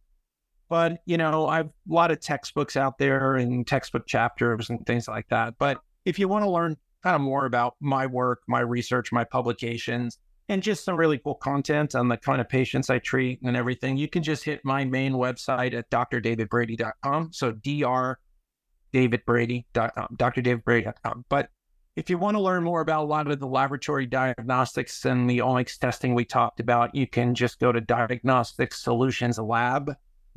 [0.69, 5.07] But you know, I've a lot of textbooks out there and textbook chapters and things
[5.07, 5.55] like that.
[5.57, 9.23] But if you want to learn kind of more about my work, my research, my
[9.23, 13.57] publications, and just some really cool content on the kind of patients I treat and
[13.57, 17.33] everything, you can just hit my main website at drdavidbrady.com.
[17.33, 21.25] So drdavidbrady.com, drdavidbrady.com.
[21.29, 21.49] But
[21.97, 25.39] if you want to learn more about a lot of the laboratory diagnostics and the
[25.39, 27.81] omics testing we talked about, you can just go to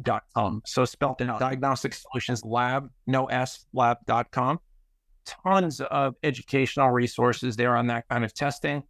[0.03, 0.63] diagnosticsolutionsLab.com.
[0.67, 4.61] So spelled out Diagnostic Solutions Lab, no S, lab.com.
[5.27, 8.83] Tons of educational resources there on that kind of testing.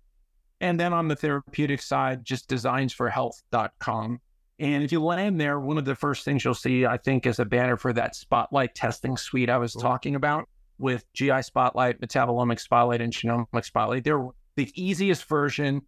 [0.60, 4.20] And then on the therapeutic side, just designsforhealth.com.
[4.58, 7.38] And if you land there, one of the first things you'll see, I think, is
[7.38, 9.86] a banner for that spotlight testing suite I was mm-hmm.
[9.86, 10.48] talking about
[10.78, 14.04] with GI Spotlight, Metabolomic Spotlight, and Genomic Spotlight.
[14.04, 15.82] They're the easiest version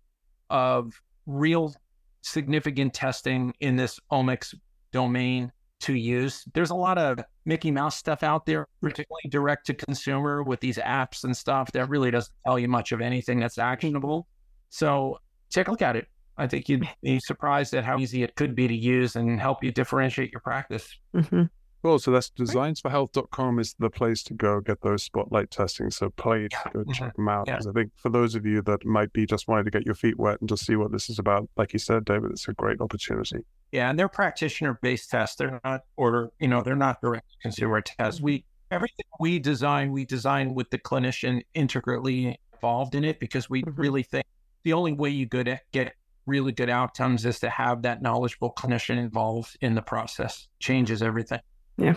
[0.49, 0.93] of
[1.27, 1.75] real
[2.23, 4.55] significant testing in this omics
[4.93, 6.45] domain to use.
[6.55, 10.79] There's a lot of Mickey Mouse stuff out there, particularly direct to consumer with these
[10.79, 14.29] apps and stuff that really doesn't tell you much of anything that's actionable.
[14.71, 15.19] So
[15.51, 16.07] take a look at it.
[16.39, 19.63] I think you'd be surprised at how easy it could be to use and help
[19.63, 20.89] you differentiate your practice.
[21.15, 21.43] Mm-hmm.
[21.83, 21.99] Cool.
[21.99, 25.91] So that's designsforhealth.com is the place to go get those spotlight testing.
[25.91, 26.73] So please yeah.
[26.73, 26.93] go mm-hmm.
[26.93, 27.47] check them out.
[27.47, 27.71] Because yeah.
[27.71, 30.17] I think for those of you that might be just wanting to get your feet
[30.19, 32.81] wet and just see what this is about, like you said, David, it's a great
[32.81, 33.39] opportunity.
[33.73, 35.37] Yeah, and they're practitioner based tests.
[35.37, 38.21] They're not order, you know, they're not direct consumer tests.
[38.21, 43.63] We everything we design, we design with the clinician integrally involved in it because we
[43.63, 43.81] mm-hmm.
[43.81, 44.25] really think
[44.63, 45.95] the only way you good get
[46.27, 50.47] really good outcomes is to have that knowledgeable clinician involved in the process.
[50.61, 51.41] Changes everything.
[51.77, 51.95] Yeah.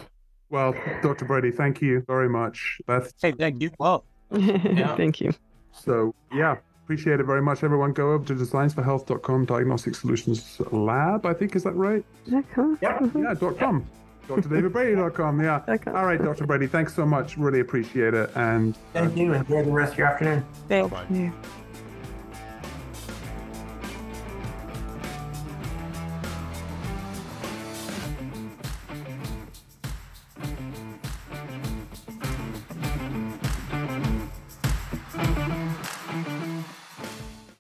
[0.50, 1.26] Well, Dr.
[1.26, 2.80] Brady, thank you very much.
[2.88, 3.72] That's hey, thank you.
[3.80, 4.96] Well, yeah.
[4.96, 5.34] thank you.
[5.72, 7.64] So, yeah, appreciate it very much.
[7.64, 12.06] Everyone, go over to designsforhealth.com, Diagnostic Solutions Lab, I think, is that right?
[12.54, 12.78] .com.
[12.82, 13.24] Yeah, mm-hmm.
[13.24, 13.86] yeah, dot .com.
[14.28, 15.42] DrDavidBrady.com.
[15.42, 15.64] Yeah.
[15.88, 16.46] All right, Dr.
[16.48, 17.38] Brady, thanks so much.
[17.38, 18.32] Really appreciate it.
[18.36, 19.34] And thank you.
[19.34, 20.46] Enjoy the rest of your afternoon.
[20.68, 21.16] Thank Bye-bye.
[21.16, 21.34] you.